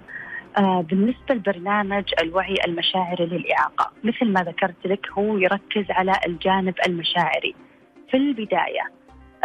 آه 0.58 0.82
بالنسبة 0.82 1.36
لبرنامج 1.36 2.04
الوعي 2.22 2.56
المشاعري 2.68 3.26
للإعاقة 3.26 3.92
مثل 4.04 4.26
ما 4.32 4.42
ذكرت 4.44 4.86
لك 4.86 5.08
هو 5.18 5.38
يركز 5.38 5.86
على 5.90 6.14
الجانب 6.28 6.76
المشاعري. 6.86 7.56
في 8.12 8.18
البداية 8.18 8.92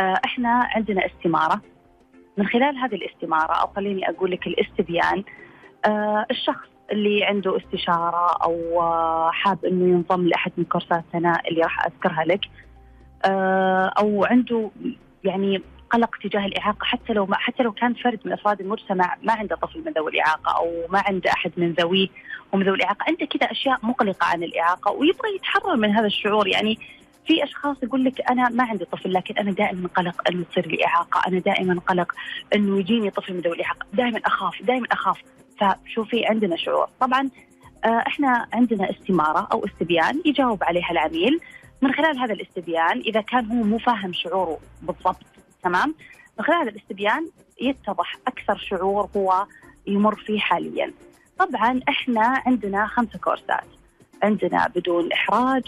آه 0.01 0.21
إحنا 0.25 0.69
عندنا 0.75 1.07
استمارة. 1.07 1.62
من 2.38 2.47
خلال 2.47 2.77
هذه 2.77 2.95
الاستمارة 2.95 3.53
أو 3.53 3.67
خليني 3.67 4.09
أقول 4.11 4.31
لك 4.31 4.47
الاستبيان 4.47 5.25
آه 5.87 6.27
الشخص 6.31 6.73
اللي 6.92 7.25
عنده 7.25 7.57
استشارة 7.57 8.37
أو 8.44 8.83
حاب 9.33 9.64
إنه 9.64 9.88
ينضم 9.94 10.29
لأحد 10.29 10.53
من 10.57 10.64
كورسات 10.64 11.05
سناء 11.12 11.49
اللي 11.49 11.62
راح 11.62 11.87
أذكرها 11.87 12.25
لك. 12.25 12.40
آه، 13.25 13.92
أو 13.99 14.25
عنده 14.25 14.70
يعني 15.25 15.62
قلق 15.90 16.16
تجاه 16.23 16.47
الإعاقة 16.47 16.85
حتى 16.85 17.12
لو 17.12 17.27
ما 17.27 17.37
حتى 17.37 17.62
لو 17.62 17.73
كان 17.73 17.94
فرد 17.94 18.20
من 18.25 18.33
أفراد 18.33 18.61
المجتمع 18.61 19.16
ما 19.23 19.33
عنده 19.33 19.57
طفل 19.57 19.85
من 19.87 19.92
ذوي 19.92 20.11
الإعاقة 20.11 20.59
أو 20.59 20.87
ما 20.90 21.03
عنده 21.07 21.31
أحد 21.31 21.53
من 21.57 21.73
ذويه 21.73 22.09
ومن 22.53 22.64
ذوي 22.64 22.77
الإعاقة، 22.77 23.05
عنده 23.09 23.27
كذا 23.27 23.53
أشياء 23.53 23.79
مقلقة 23.83 24.27
عن 24.27 24.42
الإعاقة 24.42 24.92
ويبغى 24.92 25.35
يتحرر 25.37 25.77
من 25.77 25.90
هذا 25.90 26.07
الشعور. 26.07 26.49
يعني 26.49 26.79
في 27.27 27.44
أشخاص 27.44 27.77
يقول 27.83 28.05
لك 28.05 28.31
أنا 28.31 28.49
ما 28.49 28.64
عندي 28.64 28.85
طفل 28.85 29.12
لكن 29.12 29.38
أنا 29.38 29.51
دائما 29.51 29.88
قلق 29.88 30.31
إنه 30.31 30.44
تصير 30.44 30.66
لي 30.66 30.87
إعاقة، 30.87 31.29
أنا 31.29 31.38
دائما 31.38 31.81
قلق 31.81 32.12
إنه 32.55 32.79
يجيني 32.79 33.11
طفل 33.11 33.35
من 33.35 33.40
ذوي 33.40 33.57
الإعاقة، 33.57 33.87
دائما 33.92 34.20
أخاف، 34.27 34.62
دائما 34.62 34.87
أخاف، 34.92 35.23
فشوفي 35.61 36.27
عندنا 36.27 36.57
شعور، 36.57 36.88
طبعا 37.01 37.31
آه، 37.85 38.05
إحنا 38.07 38.47
عندنا 38.53 38.90
استمارة 38.90 39.49
أو 39.53 39.64
استبيان 39.67 40.23
يجاوب 40.25 40.64
عليها 40.64 40.90
العميل. 40.90 41.40
من 41.83 41.93
خلال 41.93 42.19
هذا 42.19 42.33
الاستبيان 42.33 43.01
إذا 43.01 43.21
كان 43.21 43.47
هو 43.47 43.62
مو 43.64 43.79
فاهم 43.79 44.12
شعوره 44.12 44.59
بالضبط 44.83 45.27
تمام؟ 45.62 45.95
من 46.38 46.45
خلال 46.45 46.69
الاستبيان 46.69 47.29
يتضح 47.61 48.17
أكثر 48.27 48.57
شعور 48.57 49.09
هو 49.17 49.47
يمر 49.87 50.14
فيه 50.14 50.38
حاليا. 50.38 50.93
طبعا 51.38 51.81
إحنا 51.88 52.43
عندنا 52.47 52.87
خمسة 52.87 53.19
كورسات. 53.19 53.67
عندنا 54.23 54.69
بدون 54.75 55.12
إحراج 55.12 55.62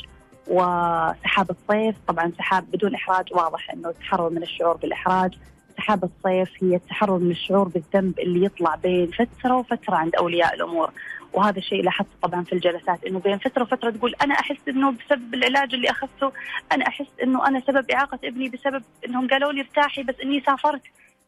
وسحاب 0.47 1.51
الصيف 1.51 1.97
طبعا 2.09 2.33
سحاب 2.39 2.71
بدون 2.71 2.95
إحراج 2.95 3.33
واضح 3.33 3.71
إنه 3.71 3.89
التحرر 3.89 4.31
من 4.31 4.43
الشعور 4.43 4.77
بالإحراج. 4.77 5.39
سحاب 5.77 6.05
الصيف 6.05 6.49
هي 6.63 6.77
التحرر 6.77 7.19
من 7.19 7.31
الشعور 7.31 7.69
بالذنب 7.69 8.19
اللي 8.19 8.45
يطلع 8.45 8.75
بين 8.75 9.11
فترة 9.11 9.57
وفترة 9.57 9.95
عند 9.95 10.15
أولياء 10.15 10.55
الأمور. 10.55 10.91
وهذا 11.33 11.59
الشيء 11.59 11.83
لاحظته 11.83 12.11
طبعا 12.23 12.45
في 12.45 12.53
الجلسات 12.53 13.05
إنه 13.05 13.19
بين 13.19 13.39
فترة 13.39 13.63
وفترة 13.63 13.91
تقول 13.91 14.15
أنا 14.23 14.35
أحس 14.35 14.69
إنه 14.69 14.91
بسبب 14.91 15.35
العلاج 15.35 15.75
اللي 15.75 15.91
أخذته 15.91 16.33
أنا 16.73 16.87
أحس 16.87 17.07
إنه 17.23 17.49
أنا 17.49 17.63
سبب 17.67 17.91
إعاقة 17.91 18.19
ابني 18.25 18.49
بسبب 18.49 18.83
إنهم 19.07 19.29
قالوا 19.29 19.53
لي 19.53 19.61
ارتاحي 19.61 20.03
بس 20.03 20.15
إني 20.23 20.43
سافرت. 20.47 20.83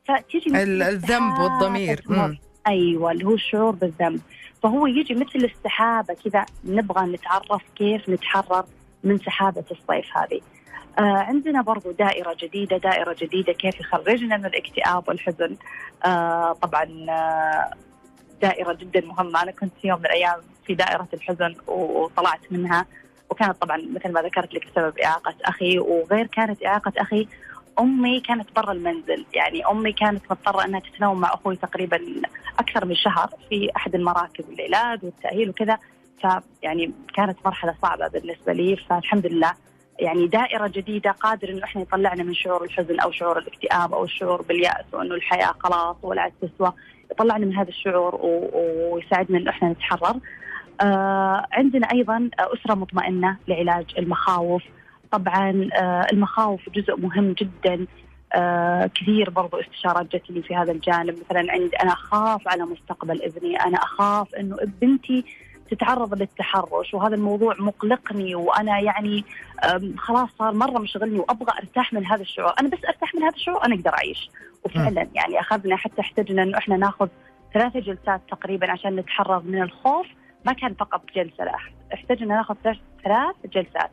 فتيجي 0.09 0.63
الذنب 0.63 1.39
والضمير. 1.39 2.05
أيوه 2.67 3.13
اللي 3.13 3.25
هو 3.25 3.35
الشعور 3.35 3.71
بالذنب. 3.71 4.21
فهو 4.63 4.87
يجي 4.87 5.15
مثل 5.15 5.51
السحابة 5.55 6.15
كذا 6.25 6.47
نبغى 6.65 7.07
نتعرف 7.07 7.63
كيف 7.77 8.09
نتحرر 8.09 8.65
من 9.05 9.19
سحابة 9.19 9.65
الصيف 9.71 10.17
هذه. 10.17 10.41
آه 10.99 11.03
عندنا 11.03 11.63
برضو 11.63 11.91
دائرة 11.91 12.37
جديدة 12.41 12.77
دائرة 12.77 13.17
جديدة 13.21 13.53
كيف 13.53 13.81
يخرجنا 13.81 14.37
من 14.37 14.47
الاكتئاب 14.47 15.09
والحزن. 15.09 15.57
آه 16.05 16.53
طبعا 16.53 17.07
آه 17.11 17.71
دائرة 18.43 18.73
جدا 18.73 19.01
مهمة. 19.01 19.43
أنا 19.43 19.51
كنت 19.51 19.73
في 19.83 19.89
يوم 19.89 19.99
من 19.99 20.07
الأيام 20.07 20.41
في 20.67 20.75
دائرة 20.75 21.09
الحزن 21.15 21.55
وطلعت 21.67 22.41
منها. 22.51 22.87
وكانت 23.31 23.63
طبعا 23.63 23.77
مثل 23.77 24.13
ما 24.13 24.23
ذكرت 24.23 24.55
لك 24.55 24.67
بسبب 24.67 24.99
إعاقة 24.99 25.35
أخي 25.45 25.79
وغير 25.79 26.27
كانت 26.27 26.65
إعاقة 26.65 26.93
أخي 26.99 27.29
أمي 27.81 28.21
كانت 28.21 28.57
برا 28.57 28.73
المنزل. 28.73 29.27
يعني 29.35 29.67
أمي 29.67 29.93
كانت 29.93 30.23
مضطرة 30.31 30.65
إنها 30.65 30.81
تتناوم 30.81 31.21
مع 31.21 31.35
أخوي 31.35 31.57
تقريبا 31.57 32.01
أكثر 32.59 32.85
من 32.85 32.95
شهر 32.95 33.31
في 33.49 33.71
أحد 33.77 33.95
المراكز 33.95 34.45
العلاج 34.51 35.05
والتأهيل 35.05 35.51
وكذا. 35.51 35.79
فيعني 36.21 36.93
كانت 37.17 37.39
مرحلة 37.45 37.75
صعبة 37.83 38.09
بالنسبة 38.09 38.53
لي. 38.53 38.77
فالحمد 38.77 39.27
لله 39.27 39.55
يعني 39.99 40.27
دائرة 40.27 40.67
جديدة 40.69 41.11
قادر 41.11 41.49
إنه 41.49 41.65
إحنا 41.65 41.83
يطلعنا 41.83 42.23
من 42.23 42.35
شعور 42.35 42.65
الحزن 42.65 43.01
أو 43.01 43.11
شعور 43.13 43.39
الاكتئاب 43.39 43.95
أو 43.95 44.05
الشعور 44.05 44.43
باليأس 44.43 44.85
وإنه 44.93 45.15
الحياة 45.15 45.55
خلاص 45.59 45.97
ولا 46.03 46.23
عاد 46.23 46.33
تسوى 46.43 46.73
يطلعنا 47.11 47.47
من 47.47 47.55
هذا 47.57 47.69
الشعور 47.69 48.19
ويساعدنا 48.93 49.39
إنه 49.39 49.51
إحنا 49.51 49.69
نتحرر. 49.69 50.17
آه 50.81 51.47
عندنا 51.53 51.87
أيضا 51.93 52.31
أسرة 52.39 52.75
مطمئنة 52.75 53.37
لعلاج 53.49 53.85
المخاوف. 53.99 54.63
طبعا 55.11 55.69
آه 55.75 56.07
المخاوف 56.13 56.69
جزء 56.71 56.97
مهم 56.97 57.33
جدا 57.33 57.87
آه 58.35 58.91
كثير 58.95 59.31
برضو 59.31 59.57
استشارات 59.61 60.17
جتني 60.17 60.43
في 60.43 60.57
هذا 60.57 60.73
الجانب 60.73 61.17
مثلا 61.31 61.53
عند 61.53 61.71
أنا 61.83 61.93
أخاف 61.93 62.49
على 62.49 62.63
مستقبل 62.63 63.23
ابني 63.23 63.57
أنا 63.57 63.77
أخاف 63.79 64.35
إنه 64.35 64.57
بنتي 64.81 65.25
تتعرض 65.71 66.15
للتحرش 66.15 66.95
وهذا 66.95 67.15
الموضوع 67.15 67.55
مقلقني 67.59 68.35
وأنا 68.35 68.79
يعني 68.79 69.25
خلاص 69.97 70.29
صار 70.39 70.53
مرة 70.53 70.79
مشغلني 70.79 71.19
وأبغى 71.19 71.53
أرتاح 71.59 71.93
من 71.93 72.07
هذا 72.07 72.23
الشعور، 72.23 72.53
أنا 72.61 72.69
بس 72.69 72.85
أرتاح 72.89 73.15
من 73.15 73.23
هذا 73.23 73.35
الشعور 73.35 73.65
أنا 73.65 73.75
أقدر 73.75 73.95
أعيش، 73.95 74.31
وفعلا 74.65 75.09
يعني 75.15 75.41
أخذنا 75.41 75.77
حتى 75.77 76.01
احتجنا 76.01 76.43
إنه 76.43 76.59
إحنا 76.59 76.77
ناخذ 76.77 77.09
ثلاثة 77.55 77.81
جلسات 77.81 78.21
تقريبا 78.31 78.71
عشان 78.71 78.97
نتحرر 78.97 79.43
من 79.43 79.63
الخوف، 79.63 80.07
ما 80.47 80.53
كان 80.53 80.75
فقط 80.75 81.03
جلسة 81.15 81.45
لا 81.45 81.55
احتجنا 81.95 82.37
ناخذ 82.37 82.55
ثلاث 83.05 83.37
جلسات. 83.45 83.91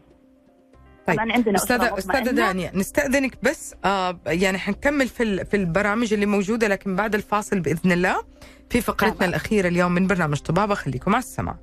طيب 1.07 1.19
عندنا 1.19 1.55
استاذة 1.55 1.97
أستاذة 1.97 2.31
دانيا 2.31 2.71
نستأذنك 2.73 3.37
بس 3.43 3.75
آه 3.85 4.19
يعني 4.27 4.57
حنكمل 4.57 5.07
في 5.07 5.45
في 5.45 5.57
البرامج 5.57 6.13
اللي 6.13 6.25
موجودة 6.25 6.67
لكن 6.67 6.95
بعد 6.95 7.15
الفاصل 7.15 7.59
بإذن 7.59 7.91
الله 7.91 8.15
في 8.69 8.81
فقرتنا 8.81 9.15
طبعا. 9.15 9.29
الأخيرة 9.29 9.67
اليوم 9.67 9.91
من 9.91 10.07
برنامج 10.07 10.37
طبابة 10.39 10.75
خليكم 10.75 11.15
على 11.15 11.23
السماء 11.23 11.55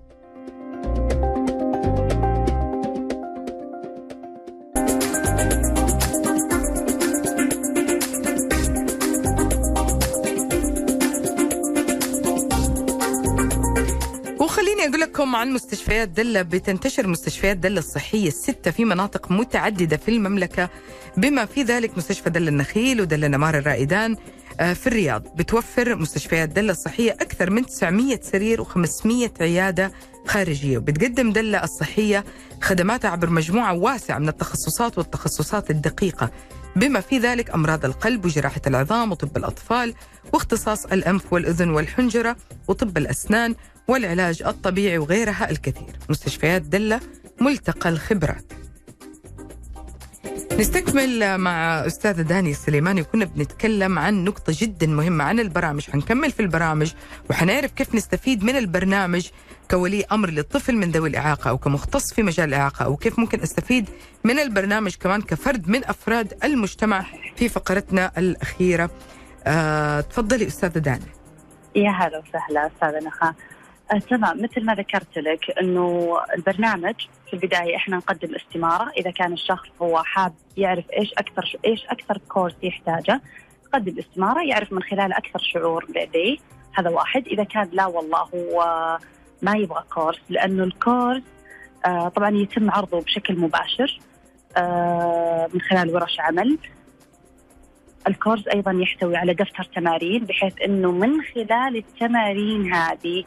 لكم 15.03 15.37
عن 15.37 15.51
مستشفيات 15.53 16.09
دلة. 16.09 16.43
بتنتشر 16.43 17.07
مستشفيات 17.07 17.57
دلة 17.57 17.79
الصحية 17.79 18.29
الستة 18.29 18.71
في 18.71 18.85
مناطق 18.85 19.31
متعددة 19.31 19.97
في 19.97 20.11
المملكة. 20.11 20.69
بما 21.17 21.45
في 21.45 21.62
ذلك 21.62 21.99
مستشفى 21.99 22.31
دلة 22.31 22.49
النخيل 22.49 23.01
ودلة 23.01 23.29
نمار 23.29 23.59
الرائدان 23.59 24.17
آه، 24.61 24.73
في 24.73 24.87
الرياض. 24.87 25.23
بتوفر 25.37 25.97
مستشفيات 25.97 26.49
دلة 26.49 26.73
الصحية 26.73 27.11
أكثر 27.11 27.51
من 27.51 27.67
900 27.67 28.21
سرير 28.23 28.65
و500 28.65 29.41
عيادة 29.41 29.93
خارجية. 30.27 30.79
وبتقدم 30.79 31.33
دلة 31.33 31.65
الصحية 31.65 32.25
خدماتها 32.62 33.11
عبر 33.11 33.31
مجموعة 33.31 33.73
واسعة 33.75 34.19
من 34.19 34.29
التخصصات 34.29 34.99
والتخصصات 34.99 35.71
الدقيقة. 35.71 36.31
بما 36.77 37.01
في 37.01 37.19
ذلك 37.19 37.51
أمراض 37.51 37.85
القلب 37.85 38.25
وجراحة 38.25 38.61
العظام 38.67 39.12
وطب 39.12 39.37
الأطفال 39.37 39.95
واختصاص 40.33 40.85
الأنف 40.87 41.33
والأذن 41.33 41.71
والحنجرة 41.71 42.37
وطب 42.69 42.99
الأسنان 42.99 43.55
والعلاج 43.88 44.42
الطبيعي 44.42 44.99
وغيرها 44.99 45.51
الكثير. 45.51 45.99
مستشفيات 46.09 46.62
دلة 46.62 47.01
ملتقى 47.40 47.88
الخبرات. 47.88 48.53
نستكمل 50.59 51.38
مع 51.38 51.87
أستاذة 51.87 52.23
داني 52.23 52.51
السليماني 52.51 53.01
وكنا 53.01 53.25
بنتكلم 53.25 53.99
عن 53.99 54.25
نقطة 54.25 54.53
جدا 54.57 54.87
مهمة 54.87 55.25
عن 55.25 55.40
البرامج. 55.40 55.90
حنكمل 55.90 56.33
في 56.33 56.40
البرامج 56.40 56.92
وحنعرف 57.31 57.71
كيف 57.71 57.95
نستفيد 57.95 58.45
من 58.45 58.57
البرنامج 58.57 59.29
كولي 59.71 60.05
أمر 60.12 60.31
للطفل 60.31 60.77
من 60.77 60.90
ذوي 60.90 61.09
الإعاقة 61.09 61.49
أو 61.49 61.59
كمختص 61.59 62.14
في 62.14 62.23
مجال 62.23 62.49
الإعاقة 62.49 62.85
أو 62.85 62.97
كيف 62.97 63.18
ممكن 63.18 63.40
أستفيد 63.40 63.88
من 64.25 64.38
البرنامج 64.38 64.95
كمان 64.95 65.23
كفرد 65.23 65.68
من 65.68 65.85
أفراد 65.85 66.35
المجتمع 66.45 67.05
في 67.37 67.49
فقرتنا 67.49 68.12
الأخيرة. 68.18 68.90
آه، 69.47 70.01
تفضلي 70.01 70.47
أستاذة 70.47 70.79
داني. 70.79 71.07
يا 71.77 71.90
هلا 71.90 72.18
وسهلا 72.18 72.66
أستاذة 72.66 73.07
نخا. 73.07 73.35
آه 73.92 73.98
تمام 73.98 74.42
مثل 74.42 74.64
ما 74.64 74.74
ذكرت 74.74 75.18
لك 75.18 75.59
إنه 75.61 76.18
البرنامج 76.37 76.94
في 77.26 77.35
البداية 77.35 77.76
إحنا 77.76 77.96
نقدم 77.96 78.35
استماره 78.35 78.90
إذا 78.96 79.11
كان 79.11 79.33
الشخص 79.33 79.68
هو 79.83 80.02
حاب 80.02 80.33
يعرف 80.57 80.85
إيش 80.98 81.12
أكثر 81.12 81.57
إيش 81.64 81.87
أكثر 81.87 82.18
كورس 82.28 82.55
يحتاجه 82.62 83.20
يقدم 83.66 83.98
استماره 83.98 84.42
يعرف 84.42 84.72
من 84.72 84.83
خلال 84.83 85.12
أكثر 85.12 85.38
شعور 85.38 85.87
لديه 85.88 86.37
هذا 86.74 86.90
واحد. 86.90 87.26
إذا 87.26 87.44
كان 87.44 87.68
لا 87.72 87.87
والله 87.87 88.28
هو 88.35 88.98
ما 89.42 89.57
يبغى 89.57 89.85
كورس 89.94 90.20
لأنه 90.28 90.64
الكورس 90.64 91.22
آه 91.87 92.09
طبعا 92.09 92.31
يتم 92.37 92.70
عرضه 92.70 93.00
بشكل 93.00 93.38
مباشر 93.38 94.00
آه 94.57 95.48
من 95.55 95.61
خلال 95.61 95.94
ورش 95.94 96.20
عمل. 96.20 96.59
الكورس 98.09 98.48
أيضا 98.48 98.72
يحتوي 98.72 99.16
على 99.16 99.35
دفتر 99.35 99.64
تمارين 99.64 100.24
بحيث 100.24 100.55
إنه 100.64 100.92
من 100.92 101.22
خلال 101.22 101.76
التمارين 101.76 102.74
هذه 102.74 103.24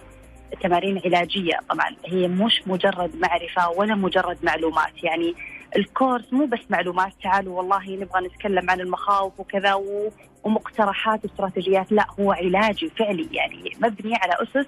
تمارين 0.62 1.01
علاجية. 1.05 1.60
طبعا 1.69 1.95
هي 2.05 2.27
مش 2.27 2.62
مجرد 2.67 3.12
معرفة 3.15 3.69
ولا 3.69 3.95
مجرد 3.95 4.38
معلومات. 4.43 5.03
يعني 5.03 5.36
الكورس 5.75 6.34
مو 6.34 6.45
بس 6.45 6.60
معلومات. 6.69 7.13
تعالوا 7.23 7.58
والله 7.58 7.89
نبغى 7.95 8.27
نتكلم 8.27 8.69
عن 8.69 8.81
المخاوف 8.81 9.39
وكذا 9.39 9.73
و- 9.73 10.10
ومقترحات 10.43 11.23
واستراتيجيات. 11.25 11.91
لا 11.91 12.05
هو 12.19 12.31
علاجي 12.31 12.89
فعلي. 12.89 13.27
يعني 13.31 13.71
مبني 13.81 14.15
على 14.15 14.34
أسس 14.43 14.67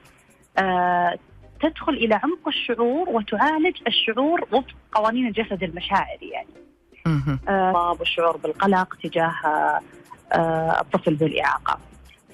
آه 0.57 1.17
تدخل 1.61 1.93
إلى 1.93 2.15
عمق 2.15 2.47
الشعور 2.47 3.09
وتعالج 3.09 3.77
الشعور 3.87 4.41
وفق 4.51 4.65
قوانين 4.91 5.27
الجسد 5.27 5.63
المشاعري 5.63 6.29
يعني 6.29 6.47
مهم. 7.05 7.39
آه، 7.49 7.95
والشعور 7.99 8.37
بالقلق 8.37 8.95
تجاه 9.03 9.33
آه، 10.33 10.81
الطفل 10.81 11.15
بالإعاقة. 11.15 11.79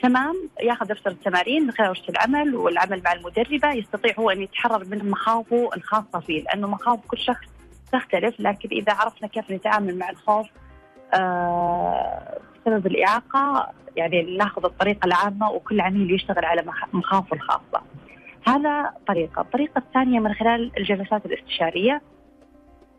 تمام 0.04 0.36
ياخذ 0.64 0.86
دفتر 0.86 1.12
التمارين 1.12 1.64
من 1.64 1.72
خلال 1.72 1.90
ورشه 1.90 2.10
العمل 2.10 2.56
والعمل 2.56 3.02
مع 3.06 3.14
المدربة 3.14 3.72
يستطيع 3.74 4.14
هو 4.20 4.30
أن 4.30 4.42
يتحرر 4.42 4.86
من 4.86 5.10
مخاوفه 5.10 5.70
الخاصة 5.78 6.20
فيه 6.20 6.44
لأنه 6.44 6.68
مخاوف 6.68 7.00
كل 7.08 7.18
شخص 7.18 7.46
تختلف 7.94 8.40
لكن 8.40 8.70
إذا 8.72 8.94
عرفنا 8.94 9.28
كيف 9.28 9.52
نتعامل 9.52 9.98
مع 9.98 10.10
الخوف 10.10 10.48
آه، 11.14 12.38
بسبب 12.62 12.88
الإعاقة 12.88 13.70
يعني 13.96 14.38
ناخذ 14.38 14.66
الطريقة 14.66 15.06
العامة 15.06 15.50
وكل 15.52 15.82
عميل 15.82 16.12
يشتغل 16.16 16.46
على 16.46 16.62
مخ- 16.62 16.96
مخاوفه 16.96 17.36
الخاصة. 17.36 17.82
هذا 18.48 18.94
طريقة، 19.08 19.42
الطريقة 19.42 19.80
الثانية 19.80 20.20
من 20.20 20.34
خلال 20.34 20.72
الجلسات 20.78 21.26
الاستشارية 21.26 22.02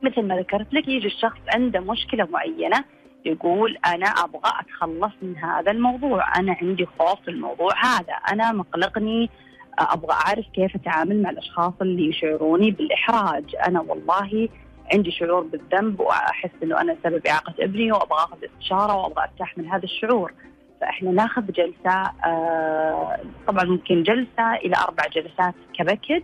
مثل 0.03 0.23
ما 0.23 0.37
ذكرت 0.38 0.75
لك 0.75 0.88
يجي 0.88 1.07
الشخص 1.07 1.38
عنده 1.55 1.81
مشكلة 1.81 2.29
معينة 2.31 2.85
يقول 3.25 3.77
أنا 3.87 4.07
أبغى 4.07 4.53
أتخلص 4.61 5.13
من 5.23 5.37
هذا 5.37 5.71
الموضوع، 5.71 6.39
أنا 6.39 6.57
عندي 6.63 6.87
خوف 6.99 7.21
في 7.21 7.31
الموضوع 7.31 7.85
هذا، 7.85 8.13
أنا 8.33 8.53
مقلقني. 8.53 9.31
أبغى 9.79 10.13
أعرف 10.13 10.45
كيف 10.55 10.75
أتعامل 10.77 11.23
مع 11.23 11.31
الأشخاص 11.31 11.73
اللي 11.83 12.09
يشعروني 12.09 12.71
بالإحراج، 12.71 13.45
أنا 13.67 13.81
والله 13.81 14.49
عندي 14.93 15.11
شعور 15.11 15.43
بالذنب 15.43 16.01
وأحس 16.01 16.51
إنه 16.63 16.81
أنا 16.81 16.97
سبب 17.05 17.27
إعاقة 17.27 17.55
ابني 17.61 17.93
وأبغى 17.93 18.19
أخذ 18.19 18.39
استشارة 18.45 18.97
وأبغى 18.97 19.23
أرتاح 19.23 19.59
من 19.59 19.67
هذا 19.67 19.85
الشعور. 19.85 20.33
فإحنا 20.81 21.11
ناخذ 21.11 21.53
جلسة 21.53 22.11
آه 22.25 23.21
طبعا 23.47 23.65
ممكن 23.65 24.03
جلسة 24.03 24.55
إلى 24.55 24.77
أربع 24.77 25.07
جلسات 25.07 25.55
كباكج. 25.79 26.23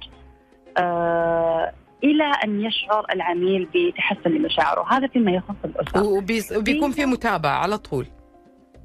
آه 0.79 1.73
إلى 2.05 2.25
أن 2.45 2.61
يشعر 2.61 3.07
العميل 3.13 3.69
بتحسن 3.75 4.31
لمشاعره، 4.31 4.93
هذا 4.93 5.07
فيما 5.07 5.33
يخص 5.33 5.55
الأسرة. 5.65 6.03
وبيكون 6.59 6.91
في 6.91 7.07
متابعة 7.07 7.59
على 7.59 7.79
طول. 7.79 8.07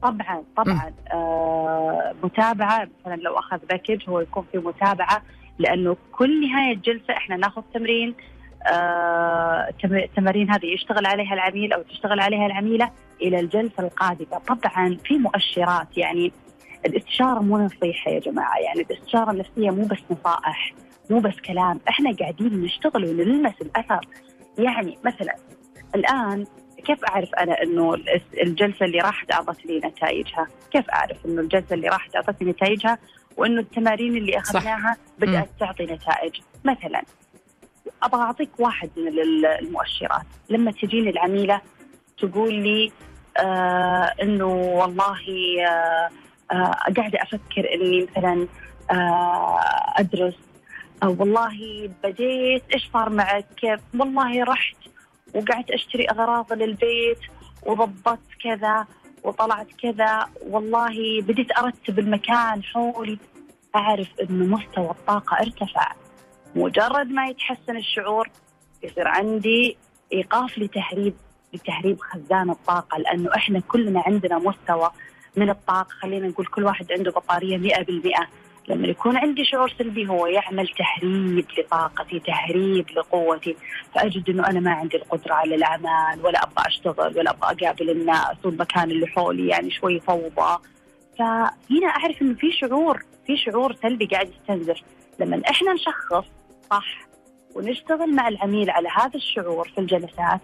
طبعا 0.02 0.44
طبعا. 0.58 0.94
آه 1.14 2.14
متابعة 2.24 2.88
مثلا 3.02 3.16
لو 3.16 3.40
أخذ 3.40 3.58
باكج 3.70 4.10
هو 4.10 4.20
يكون 4.20 4.46
في 4.52 4.58
متابعة 4.58 5.22
لأنه 5.60 5.98
كل 6.12 6.50
نهاية 6.50 6.76
جلسة 6.76 7.14
إحنا 7.18 7.36
ناخذ 7.38 7.62
تمرين. 7.74 8.16
آه 8.68 9.70
تم- 9.84 9.96
التمارين 9.96 10.52
هذه 10.52 10.66
يشتغل 10.66 11.06
عليها 11.06 11.34
العميل 11.34 11.74
أو 11.74 11.82
تشتغل 11.82 12.20
عليها 12.20 12.46
العميلة 12.46 12.92
إلى 13.22 13.40
الجلسة 13.40 13.84
القادمة، 13.84 14.38
طبعا 14.48 14.98
في 15.06 15.18
مؤشرات 15.18 15.98
يعني 15.98 16.32
الاستشارة 16.86 17.40
مو 17.40 17.58
نصيحة 17.58 18.12
يا 18.12 18.20
جماعة 18.20 18.58
يعني 18.58 18.82
الاستشارة 18.82 19.32
النفسية 19.32 19.70
مو 19.72 19.86
بس 19.86 20.00
نصائح. 20.12 20.74
مو 21.10 21.20
بس 21.20 21.34
كلام 21.48 21.80
إحنا 21.90 22.12
قاعدين 22.16 22.62
نشتغل 22.62 23.06
ونلمس 23.06 23.54
الأثر 23.62 24.08
يعني 24.58 24.98
مثلا 25.06 25.36
الآن 25.96 26.46
كيف 26.86 27.04
أعرف 27.06 27.36
أنا 27.36 27.64
إنه 27.64 27.94
الجلسة 28.44 28.86
اللي 28.86 29.00
راحت 29.00 29.32
اعطت 29.32 29.66
لي 29.66 29.78
نتائجها؟ 29.80 30.48
كيف 30.72 30.90
أعرف 30.90 31.26
إنه 31.26 31.42
الجلسة 31.42 31.74
اللي 31.74 31.88
راحت 31.90 32.16
اعطتني 32.16 32.50
نتائجها 32.52 32.98
وإنه 33.38 33.60
التمارين 33.62 34.18
اللي 34.18 34.38
أخذناها 34.38 34.98
بدأت 35.20 35.50
تعطي 35.60 35.84
نتائج؟ 35.84 36.42
مثلا 36.66 37.02
أبغى 38.04 38.22
أعطيك 38.22 38.50
واحد 38.60 38.90
من 38.98 39.08
ال- 39.08 39.46
المؤشرات، 39.46 40.26
لما 40.50 40.72
تجيني 40.72 41.10
العميلة 41.10 41.62
تقول 42.20 42.54
لي 42.54 42.92
آه 43.38 44.14
إنه 44.22 44.46
والله 44.54 45.18
آه 45.68 46.10
آه 46.52 46.72
قاعدة 46.98 47.20
أفكر 47.22 47.74
إني 47.74 48.08
مثلا 48.18 48.48
آه 48.92 49.60
أدرس 49.98 50.34
والله 51.04 51.90
بديت 52.04 52.64
إيش 52.74 52.90
صار 52.94 53.10
معك؟ 53.10 53.46
كيف؟ 53.58 53.80
والله 54.00 54.44
رحت 54.44 54.78
وقعدت 55.36 55.72
أشتري 55.72 56.06
أغراض 56.06 56.54
للبيت 56.54 57.20
وضبطت 57.66 58.20
كذا 58.44 58.88
وطلعت 59.24 59.68
كذا. 59.82 60.30
والله 60.42 61.22
بديت 61.22 61.58
أرتب 61.58 62.00
المكان 62.00 62.64
حولي. 62.64 63.18
أعرف 63.76 64.08
إنه 64.22 64.58
مستوى 64.58 64.90
الطاقة 64.90 65.38
ارتفع. 65.38 65.92
مجرد 66.56 67.08
ما 67.08 67.28
يتحسن 67.28 67.78
الشعور 67.78 68.30
يصير 68.84 69.08
عندي 69.08 69.78
إيقاف 70.14 70.58
لتهريب 70.58 71.14
لتهريب 71.54 72.00
خزان 72.00 72.50
الطاقة. 72.50 72.98
لأنه 72.98 73.36
إحنا 73.36 73.60
كلنا 73.60 74.04
عندنا 74.06 74.38
مستوى 74.38 74.90
من 75.36 75.50
الطاقة. 75.50 75.90
خلينا 76.02 76.28
نقول 76.28 76.46
كل 76.46 76.64
واحد 76.64 76.92
عنده 76.92 77.12
بطارية 77.12 77.58
100% 77.58 78.28
لما 78.68 78.88
يكون 78.88 79.18
عندي 79.18 79.46
شعور 79.46 79.74
سلبي 79.80 80.10
هو 80.10 80.28
يعمل 80.28 80.68
تهريب 80.68 81.46
لطاقتي 81.58 82.20
تهريب 82.20 82.86
لقوتي. 82.92 83.56
فأجد 83.96 84.30
إنه 84.30 84.48
أنا 84.48 84.60
ما 84.60 84.72
عندي 84.72 84.98
القدرة 84.98 85.34
على 85.34 85.56
العمل 85.56 86.20
ولا 86.24 86.44
أبغى 86.44 86.68
أشتغل 86.68 87.18
ولا 87.18 87.32
أبغى 87.32 87.68
أقابل 87.68 87.90
الناس 87.90 88.46
والمكان 88.46 88.92
اللي 88.92 89.08
حولي 89.08 89.48
يعني 89.48 89.72
شوي 89.72 90.00
فوضى. 90.00 90.58
فهنا 91.20 91.88
أعرف 91.88 92.22
إنه 92.22 92.34
في 92.34 92.52
شعور 92.52 93.04
في 93.28 93.38
شعور 93.38 93.76
سلبي 93.82 94.06
قاعد 94.06 94.30
يستنزف. 94.30 94.82
لما 95.20 95.42
إحنا 95.50 95.74
نشخص 95.74 96.26
صح 96.72 97.06
ونشتغل 97.56 98.16
مع 98.16 98.28
العميل 98.28 98.70
على 98.70 98.90
هذا 98.90 99.16
الشعور 99.16 99.70
في 99.70 99.82
الجلسات 99.82 100.42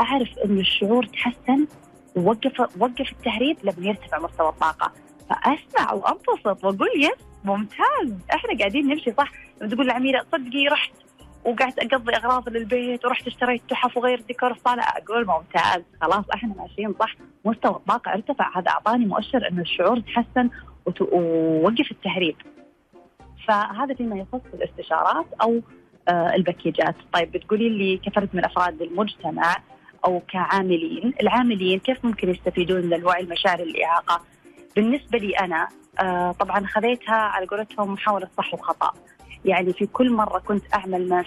أعرف 0.00 0.28
إنه 0.44 0.60
الشعور 0.60 1.06
تحسن 1.06 1.66
ووقف 2.16 2.60
وقف 2.60 3.12
التهريب 3.12 3.56
لما 3.62 3.88
يرتفع 3.88 4.18
مستوى 4.18 4.48
الطاقة. 4.48 4.92
فأسمع 5.30 5.92
وأنبسط 5.92 6.64
وأقول 6.64 6.88
يس 6.96 7.31
ممتاز. 7.44 8.18
إحنا 8.34 8.58
قاعدين 8.58 8.86
نمشي 8.86 9.12
صح؟ 9.12 9.32
لما 9.60 9.70
تقول 9.70 9.86
العميله 9.86 10.24
صدقي 10.32 10.66
رحت 10.72 10.92
وقعدت 11.44 11.78
أقضي 11.78 12.16
أغراض 12.16 12.48
للبيت 12.48 13.04
ورحت 13.04 13.26
اشتريت 13.26 13.62
تحف 13.68 13.96
وغير 13.96 14.20
ديكور 14.20 14.50
الصالة. 14.50 14.82
أقول 14.82 15.26
ممتاز. 15.26 15.82
خلاص 16.02 16.24
إحنا 16.34 16.54
ماشيين 16.54 16.94
صح. 17.00 17.14
مستوى 17.44 17.76
الطاقة 17.76 18.12
ارتفع. 18.12 18.58
هذا 18.58 18.70
أعطاني 18.70 19.06
مؤشر 19.06 19.48
انه 19.48 19.62
الشعور 19.62 20.00
تحسن 20.00 20.50
ووقف 21.00 21.90
التهريب. 21.90 22.36
فهذا 23.48 23.94
فيما 23.94 24.16
يخص 24.16 24.40
الاستشارات 24.54 25.26
أو 25.42 25.60
آه، 26.08 26.34
الباكيجات 26.34 26.94
طيب 27.12 27.32
بتقولي 27.32 27.68
لي 27.68 27.96
كفرد 27.96 28.28
من 28.32 28.44
أفراد 28.44 28.82
المجتمع 28.82 29.56
أو 30.04 30.22
كعاملين 30.28 31.14
العاملين 31.22 31.78
كيف 31.78 32.04
ممكن 32.04 32.30
يستفيدون 32.30 32.86
من 32.86 32.94
الوعي 32.94 33.22
المشاعري 33.22 33.64
للاعاقه 33.64 34.20
بالنسبة 34.76 35.18
لي 35.18 35.32
أنا 35.32 35.68
آه، 36.00 36.32
طبعا 36.32 36.66
خذيتها 36.66 37.14
على 37.14 37.46
قولتهم 37.46 37.92
محاولة 37.92 38.28
صح 38.38 38.54
وخطأ. 38.54 38.92
يعني 39.44 39.72
في 39.72 39.86
كل 39.86 40.12
مرة 40.12 40.38
كنت 40.38 40.62
أعمل 40.74 41.08
مع 41.08 41.22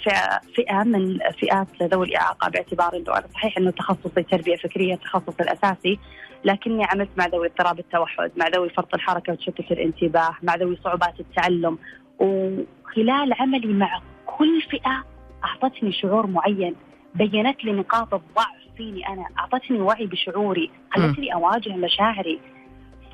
فئة 0.56 0.84
من 0.84 1.20
فئات 1.39 1.68
ذوي 1.84 2.08
الإعاقة 2.08 2.50
باعتبار 2.50 2.96
إنه 2.96 3.18
أنا 3.18 3.28
صحيح 3.34 3.58
إنه 3.58 3.72
تخصصي 3.72 4.24
تربية 4.24 4.56
فكرية 4.56 4.93
التخصص 4.93 5.39
الأساسي 5.39 6.00
لكني 6.43 6.86
عملت 6.86 7.10
مع 7.18 7.26
ذوي 7.26 7.48
اضطراب 7.48 7.80
التوحد، 7.80 8.32
مع 8.36 8.48
ذوي 8.48 8.70
فرط 8.70 8.93
الحركة 8.93 9.34
وتشتت 9.34 9.72
الانتباه، 9.72 10.36
مع 10.43 10.56
ذوي 10.56 10.78
صعوبات 10.84 11.20
التعلم. 11.20 11.78
وخلال 12.20 13.34
عملي 13.39 13.74
مع 13.74 14.02
كل 14.26 14.62
فئة 14.62 15.04
أعطتني 15.46 15.91
شعور 15.91 16.28
معين، 16.28 16.76
بينت 17.16 17.66
لي 17.66 17.72
نقاط 17.72 18.14
الضعف 18.14 18.66
فيني 18.78 19.08
أنا 19.08 19.26
أعطتني 19.39 19.80
وعي 19.80 20.06
بشعوري 20.06 20.72
خلتني 20.91 21.34
أواجه 21.34 21.76
مشاعري. 21.76 22.39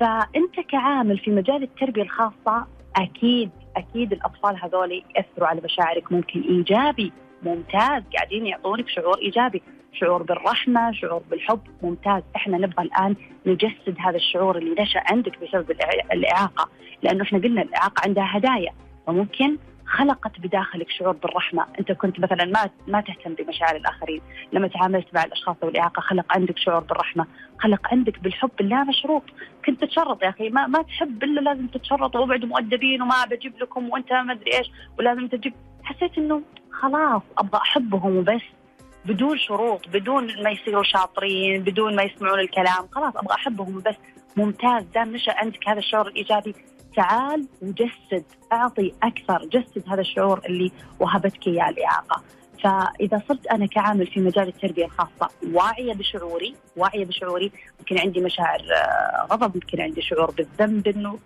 فأنت 0.02 0.60
كعامل 0.68 1.18
في 1.18 1.30
مجال 1.30 1.62
التربية 1.62 2.02
الخاصة 2.02 2.66
أكيد 2.96 3.50
أكيد 3.76 4.12
الأطفال 4.12 4.56
هذول 4.62 4.92
يأثروا 5.16 5.48
على 5.48 5.60
مشاعرك. 5.64 6.12
ممكن 6.12 6.40
إيجابي 6.40 7.12
ممتاز. 7.42 8.02
قاعدين 8.14 8.46
يعطونك 8.46 8.88
شعور 8.88 9.18
إيجابي. 9.18 9.62
شعور 9.92 10.22
بالرحمة 10.22 10.92
شعور 10.92 11.22
بالحب. 11.30 11.60
ممتاز. 11.82 12.22
إحنا 12.36 12.58
نبغى 12.58 12.84
الآن 12.84 13.16
نجسد 13.46 13.96
هذا 13.98 14.16
الشعور 14.16 14.58
اللي 14.58 14.82
نشأ 14.82 15.02
عندك 15.10 15.38
بسبب 15.42 15.70
الإعاقة. 16.12 16.68
لأنه 17.02 17.22
إحنا 17.22 17.38
قلنا 17.38 17.62
الإعاقة 17.62 18.02
عندها 18.06 18.38
هدايا. 18.38 18.72
فممكن 19.06 19.56
خلقت 19.98 20.40
بداخلك 20.40 20.90
شعور 20.90 21.12
بالرحمة، 21.12 21.66
أنت 21.78 21.92
كنت 21.92 22.20
مثلا 22.20 22.44
ما 22.44 22.70
ما 22.88 23.00
تهتم 23.00 23.34
بمشاعر 23.34 23.76
الآخرين، 23.76 24.20
لما 24.52 24.68
تعاملت 24.68 25.06
مع 25.14 25.24
الأشخاص 25.24 25.56
ذوي 25.62 25.70
الاعاقه 25.70 26.00
خلق 26.00 26.24
عندك 26.30 26.58
شعور 26.58 26.80
بالرحمة، 26.80 27.26
خلق 27.58 27.88
عندك 27.92 28.18
بالحب 28.18 28.50
اللا 28.60 28.84
مشروط، 28.84 29.22
كنت 29.66 29.84
تتشرط 29.84 30.22
يا 30.22 30.28
أخي. 30.28 30.48
ما 30.48 30.66
ما 30.66 30.82
تحب 30.82 31.24
إلا 31.24 31.40
لازم 31.40 31.66
تتشرط. 31.66 32.16
وابعدوا 32.16 32.48
مؤدبين 32.48 33.02
وما 33.02 33.24
بجيب 33.30 33.58
لكم 33.58 33.90
وأنت 33.90 34.12
ما 34.12 34.32
أدري 34.32 34.58
إيش. 34.58 34.70
ولازم 34.98 35.28
تجيب، 35.28 35.54
حسيت 35.82 36.18
إنه 36.18 36.42
خلاص 36.70 37.22
أبغى 37.38 37.60
أحبهم 37.62 38.16
وبس. 38.16 38.42
بدون 39.04 39.38
شروط 39.38 39.88
بدون 39.88 40.42
ما 40.42 40.50
يصيروا 40.50 40.82
شاطرين 40.82 41.62
بدون 41.62 41.96
ما 41.96 42.02
يسمعون 42.02 42.40
الكلام. 42.40 42.88
خلاص 42.92 43.16
أبغى 43.16 43.34
أحبهم 43.34 43.76
وبس. 43.76 43.96
ممتاز. 44.36 44.84
دام 44.84 45.12
نشأ 45.16 45.34
عندك 45.36 45.68
هذا 45.68 45.78
الشعور 45.78 46.06
الإيجابي 46.06 46.54
تعال 46.96 47.46
وجسد 47.62 48.24
أعطي 48.52 48.92
أكثر 49.02 49.44
جسد 49.44 49.82
هذا 49.88 50.00
الشعور 50.00 50.40
اللي 50.46 50.72
وهبتك 51.00 51.46
اياه 51.46 51.68
الإعاقة. 51.68 52.22
فإذا 52.64 53.22
صرت 53.28 53.46
أنا 53.46 53.66
كعامل 53.66 54.06
في 54.06 54.20
مجال 54.20 54.48
التربية 54.48 54.84
الخاصة 54.84 55.28
واعية 55.52 55.94
بشعوري 55.94 56.54
واعية 56.76 57.04
بشعوري 57.04 57.52
ممكن 57.78 57.98
عندي 57.98 58.20
مشاعر 58.20 58.60
آه، 58.60 59.26
غضب 59.32 59.54
ممكن 59.54 59.80
عندي 59.80 60.02
شعور 60.02 60.30
بالذنب 60.30 60.88
إنه 60.88 61.18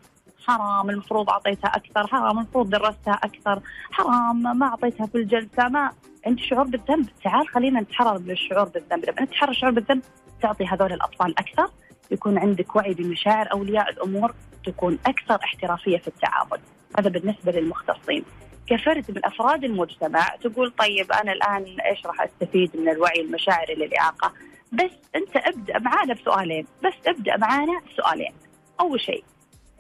حرام 0.47 0.91
المفروض 0.91 1.31
أعطيتها 1.31 1.69
أكثر 1.69 2.07
حرام 2.07 2.39
المفروض 2.39 2.71
درستها 2.71 3.13
أكثر 3.13 3.61
حرام 3.91 4.59
ما 4.59 4.67
أعطيتها 4.67 5.07
في 5.07 5.19
الجلسة 5.19 5.69
ما 5.69 5.91
عندي 6.27 6.43
شعور 6.43 6.65
بالذنب. 6.65 7.09
تعال 7.25 7.49
خلينا 7.49 7.81
نتحرر 7.81 8.19
من 8.19 8.31
الشعور 8.31 8.69
بالذنب. 8.69 9.05
لما 9.05 9.23
نتحرر 9.23 9.51
الشعور 9.51 9.73
بالذنب 9.73 10.03
تعطي 10.43 10.67
هذول 10.67 10.93
الأطفال 10.93 11.39
أكثر 11.39 11.69
يكون 12.11 12.39
عندك 12.39 12.77
وعي 12.77 12.95
بمشاعر 12.95 13.53
أولياء 13.53 13.91
الأمور 13.91 14.35
تكون 14.67 14.99
أكثر 15.07 15.39
احترافية 15.45 15.99
في 15.99 16.09
التعامل. 16.09 16.61
هذا 16.99 17.09
بالنسبة 17.09 17.53
للمختصين. 17.53 18.25
كفرد 18.67 19.05
من 19.11 19.25
أفراد 19.25 19.65
المجتمع 19.65 20.29
تقول 20.29 20.73
طيب 20.79 21.13
أنا 21.13 21.33
الآن 21.33 21.81
إيش 21.81 22.07
راح 22.07 22.21
أستفيد 22.21 22.77
من 22.77 22.89
الوعي 22.89 23.21
المشاعري 23.21 23.75
للاعاقه 23.75 24.33
بس 24.73 24.91
أنت 25.17 25.37
أبدأ 25.37 25.79
معانا 25.79 26.15
بسؤالين. 26.15 26.67
بس 26.85 26.95
أبدأ 27.07 27.37
معانا 27.37 27.81
بسؤالين. 27.91 28.33
أول 28.81 29.01
شيء 29.01 29.25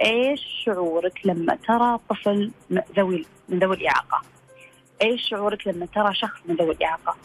إيش 0.03 0.41
شعورك 0.65 1.21
لما 1.25 1.59
ترى 1.69 1.99
طفل 2.09 2.51
ذوي 2.97 3.27
من 3.49 3.59
ذوي 3.59 3.77
الاعاقه 3.77 4.23
إيش 5.03 5.29
شعورك 5.29 5.67
لما 5.67 5.87
ترى 5.87 6.15
شخص 6.15 6.41
من 6.49 6.57
ذوي 6.57 6.75
الاعاقه 6.75 7.17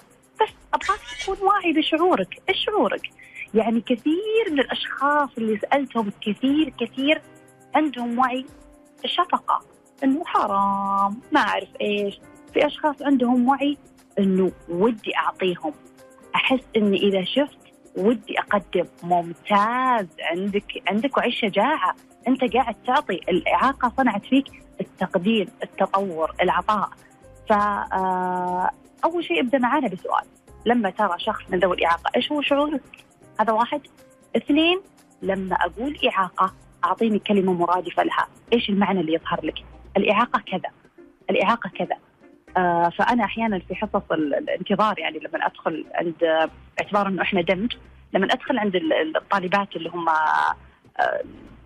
بس 0.41 0.49
أبغاك 0.73 0.99
تكون 1.21 1.37
واعي 1.47 1.73
بشعورك. 1.73 2.41
إيش 2.49 2.65
شعورك؟ 2.65 3.09
يعني 3.53 3.81
كثير 3.81 4.51
من 4.51 4.59
الأشخاص 4.59 5.29
اللي 5.37 5.59
سألتهم 5.59 6.11
كثير 6.21 6.73
كثير 6.79 7.21
عندهم 7.75 8.19
وعي 8.19 8.45
الشفقه 9.05 9.61
إنه 10.03 10.23
حرام 10.25 11.19
ما 11.31 11.39
أعرف 11.39 11.69
إيش. 11.81 12.19
في 12.53 12.65
أشخاص 12.65 13.01
عندهم 13.01 13.47
وعي 13.47 13.77
إنه 14.19 14.51
ودي 14.69 15.17
أعطيهم. 15.17 15.73
أحس 16.35 16.59
إني 16.77 16.97
إذا 16.97 17.23
شفت 17.23 17.57
ودي 17.97 18.39
أقدم. 18.39 18.85
ممتاز. 19.03 20.07
عندك 20.21 20.83
عندك 20.87 21.17
وعي 21.17 21.31
شجاعة. 21.31 21.95
أنت 22.27 22.53
قاعد 22.53 22.75
تعطي. 22.87 23.13
الإعاقة 23.29 23.93
صنعت 23.97 24.25
فيك 24.25 24.47
التقديم 24.81 25.47
التطور 25.63 26.31
العطاء. 26.41 26.89
ف 27.49 27.53
آه، 27.53 28.69
أول 29.03 29.23
شيء 29.23 29.41
ابدأ 29.41 29.57
معانا 29.57 29.87
بسؤال. 29.87 30.25
لما 30.65 30.89
ترى 30.89 31.15
شخص 31.17 31.43
من 31.49 31.59
ذوي 31.59 31.75
الإعاقة 31.75 32.11
إيش 32.15 32.31
هو 32.31 32.41
شعورك؟ 32.41 32.81
هذا 33.39 33.53
واحد. 33.53 33.81
اثنين 34.35 34.81
لما 35.21 35.55
أقول 35.55 35.97
إعاقة 36.07 36.53
أعطيني 36.85 37.19
كلمة 37.19 37.53
مرادفة 37.53 38.03
لها، 38.03 38.27
إيش 38.53 38.69
المعنى 38.69 38.99
اللي 38.99 39.13
يظهر 39.13 39.45
لك؟ 39.45 39.63
الإعاقة 39.97 40.41
كذا 40.51 40.71
الإعاقة 41.29 41.69
كذا 41.69 41.97
آه 42.57 42.89
فأنا 42.89 43.23
أحيانا 43.23 43.59
في 43.59 43.75
حصص 43.75 44.11
الانتظار 44.11 44.99
يعني 44.99 45.19
لما 45.19 45.45
أدخل 45.45 45.85
عند 45.93 46.47
باعتبار 46.77 47.07
إنه 47.07 47.21
إحنا 47.21 47.41
دمج 47.41 47.75
لما 48.13 48.25
أدخل 48.25 48.57
عند 48.57 48.75
الطالبات 49.15 49.75
اللي 49.75 49.89
هم 49.89 50.09
آه 50.09 50.55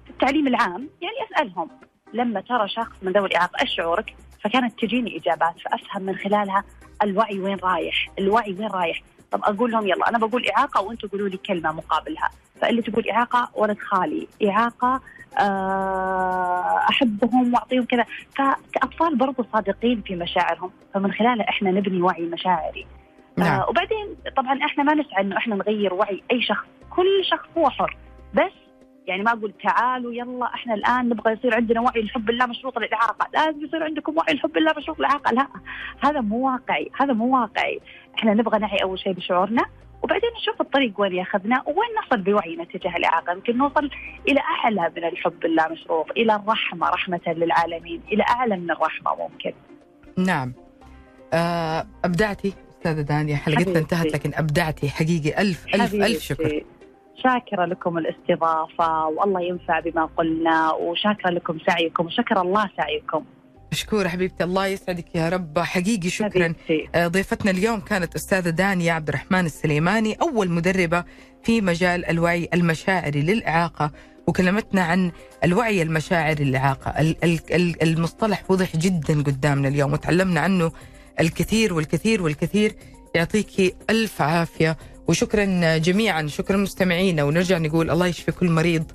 التعليم 0.10 0.48
العام 0.48 0.90
يعني 1.02 1.16
أسألهم 1.32 1.70
لما 2.14 2.42
ترى 2.42 2.68
شخص 2.68 2.96
من 3.02 3.12
ذوي 3.12 3.28
الإعاقة 3.28 3.62
إيش 3.62 3.76
شعورك؟ 3.76 4.16
فكانت 4.44 4.80
تجيني 4.80 5.18
إجابات 5.18 5.60
فأفهم 5.60 6.04
من 6.04 6.16
خلالها 6.16 6.64
الوعي 7.04 7.40
وين 7.40 7.58
رايح، 7.64 8.12
الوعي 8.20 8.54
وين 8.54 8.68
رايح، 8.68 9.02
طب 9.36 9.44
أقول 9.44 9.72
لهم 9.72 9.88
يلا 9.88 10.10
أنا 10.10 10.18
بقول 10.18 10.46
إعاقة 10.48 10.82
وأنتم 10.82 11.08
قولوا 11.08 11.30
لي 11.30 11.38
كلمة 11.38 11.72
مقابلها، 11.72 12.30
فاللي 12.62 12.82
تقول 12.82 13.10
إعاقة 13.10 13.50
ولد 13.56 13.78
خالي، 13.78 14.28
إعاقة 14.48 15.02
آه، 15.40 16.80
أحبهم 16.90 17.54
وأعطيهم 17.54 17.86
كذا، 17.86 18.06
فكاطفال 18.36 19.16
برضو 19.16 19.46
صادقين 19.54 20.02
في 20.02 20.16
مشاعرهم، 20.16 20.72
فمن 20.94 21.12
خلالها 21.12 21.50
إحنا 21.50 21.72
نبني 21.72 22.02
وعي 22.02 22.22
مشاعري. 22.22 22.88
آه، 23.38 23.42
نعم. 23.42 23.60
آه 23.60 23.70
وبعدين 23.70 24.16
طبعا 24.38 24.66
إحنا 24.66 24.84
ما 24.84 24.94
نسعى 24.94 25.22
إنه 25.22 25.38
إحنا 25.38 25.56
نغير 25.56 25.94
وعي 25.94 26.24
أي 26.32 26.42
شخص، 26.42 26.68
كل 26.90 27.26
شخص 27.32 27.48
هو 27.58 27.70
حر، 27.70 27.98
بس 28.34 28.52
يعني 29.08 29.24
ما 29.24 29.32
أقول 29.32 29.54
تعالوا 29.64 30.14
يلا 30.14 30.46
إحنا 30.46 30.74
الآن 30.74 31.10
نبغى 31.10 31.34
يصير 31.34 31.56
عندنا 31.56 31.82
وعي 31.82 32.00
الحب 32.00 32.30
اللا 32.30 32.46
مشروط 32.46 32.80
للإعاقة، 32.80 33.28
لازم 33.34 33.66
يصير 33.66 33.84
عندكم 33.84 34.18
وعي 34.18 34.34
الحب 34.34 34.58
اللا 34.58 34.74
مشروط 34.78 35.00
للإعاقة، 35.00 35.32
لا 35.32 35.48
هذا 36.04 36.22
مو 36.22 36.52
واقعي، 36.52 36.92
هذا 37.00 37.14
مو 37.14 37.42
واقعي، 37.42 37.80
إحنا 38.18 38.34
نبغى 38.34 38.60
نعي 38.60 38.78
أول 38.84 39.00
شيء 39.00 39.14
بشعورنا 39.14 39.66
وبعدين 40.04 40.30
نشوف 40.42 40.62
الطريق 40.62 41.02
وين 41.02 41.14
ياخذنا 41.14 41.64
وين 41.68 41.90
نصل 42.06 42.22
بوعينا 42.22 42.64
تجاه 42.64 42.96
الإعاقة، 42.98 43.34
يمكن 43.34 43.58
نوصل 43.58 43.90
إلى 44.28 44.40
أعلى 44.40 44.92
من 44.98 45.04
الحب 45.04 45.46
اللا 45.46 45.70
مشروط، 45.70 46.12
إلى 46.12 46.36
الرحمة 46.36 46.90
رحمة 46.90 47.22
للعالمين، 47.28 48.02
إلى 48.12 48.24
أعلى 48.30 48.58
من 48.58 48.72
الرحمة 48.72 49.16
ممكن. 49.16 49.54
نعم. 50.18 50.54
آه، 51.34 51.86
أبدعتي 52.06 52.54
أستاذة 52.70 53.02
دانيا 53.02 53.36
حلقتنا 53.36 53.80
انتهت 53.80 54.14
لكن 54.14 54.32
أبدعتي 54.34 54.90
حقيقي 54.90 55.42
ألف 55.42 55.66
ألف 55.76 55.94
ألف 55.94 56.20
شكر. 56.20 56.64
شاكرة 57.24 57.66
لكم 57.66 57.98
الاستضافة 57.98 59.08
والله 59.08 59.42
ينفع 59.42 59.80
بما 59.80 60.10
قلنا 60.18 60.72
وشاكرة 60.72 61.30
لكم 61.30 61.60
سعيكم 61.68 62.06
وشكر 62.06 62.42
الله 62.42 62.70
سعيكم 62.78 63.26
مشكورة 63.76 64.08
حبيبتي. 64.08 64.44
الله 64.44 64.68
يسعدك 64.68 65.16
يا 65.16 65.30
رب. 65.30 65.60
حقيقي 65.60 66.10
شكرا. 66.10 66.44
حبيبتي. 66.44 66.90
آه، 66.96 67.08
ضيفتنا 67.08 67.52
اليوم 67.52 67.80
كانت 67.80 68.16
أستاذة 68.16 68.50
دانيا 68.50 68.94
عبد 68.94 69.10
الرحمن 69.10 69.46
السليماني 69.46 70.14
أول 70.22 70.50
مدربة 70.50 71.04
في 71.44 71.62
مجال 71.62 72.06
الوعي 72.06 72.50
المشاعري 72.54 73.22
للإعاقة 73.22 73.92
وكلمتنا 74.28 74.82
عن 74.82 75.12
الوعي 75.44 75.82
المشاعري 75.82 76.44
للإعاقة. 76.44 77.16
المصطلح 77.82 78.44
وضح 78.50 78.76
جدا 78.76 79.24
قدامنا 79.24 79.68
اليوم 79.68 79.94
وتعلمنا 79.94 80.40
عنه 80.40 80.72
الكثير 81.20 81.74
والكثير 81.74 82.24
والكثير. 82.24 82.76
يعطيك 83.16 83.76
ألف 83.90 84.22
عافية 84.22 84.78
وشكرا 85.08 85.78
جميعا. 85.78 86.28
شكرا 86.28 86.58
مستمعينا. 86.58 87.24
ونرجع 87.24 87.58
نقول 87.58 87.92
الله 87.92 88.08
يشفي 88.08 88.32
كل 88.32 88.50
مريض. 88.50 88.92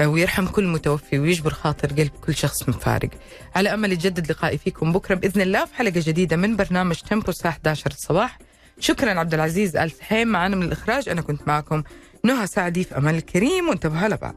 ويرحم 0.00 0.46
كل 0.46 0.66
متوفي 0.66 1.18
ويجبر 1.18 1.50
خاطر 1.50 1.88
قلب 1.88 2.10
كل 2.26 2.34
شخص 2.34 2.68
مفارق. 2.68 3.10
على 3.54 3.74
أمل 3.74 3.92
يجدد 3.92 4.30
لقائي 4.30 4.58
فيكم 4.58 4.92
بكرة 4.92 5.14
بإذن 5.14 5.40
الله 5.40 5.64
في 5.64 5.74
حلقة 5.74 6.02
جديدة 6.06 6.36
من 6.36 6.56
برنامج 6.56 6.96
تيمبو 6.96 7.30
الساعة 7.30 7.50
11 7.50 7.90
الصباح. 7.90 8.38
شكرا 8.80 9.10
عبد 9.10 9.34
العزيز 9.34 9.76
آل 9.76 9.90
سحيم 9.90 10.28
معنا 10.28 10.56
من 10.56 10.62
الإخراج 10.62 11.08
أنا 11.08 11.20
كنت 11.20 11.48
معكم 11.48 11.82
نهى 12.24 12.46
سعدي 12.46 12.84
في 12.84 12.98
أمان 12.98 13.14
الكريم 13.14 13.68
وانتبهوا 13.68 14.08
لبعض. 14.08 14.34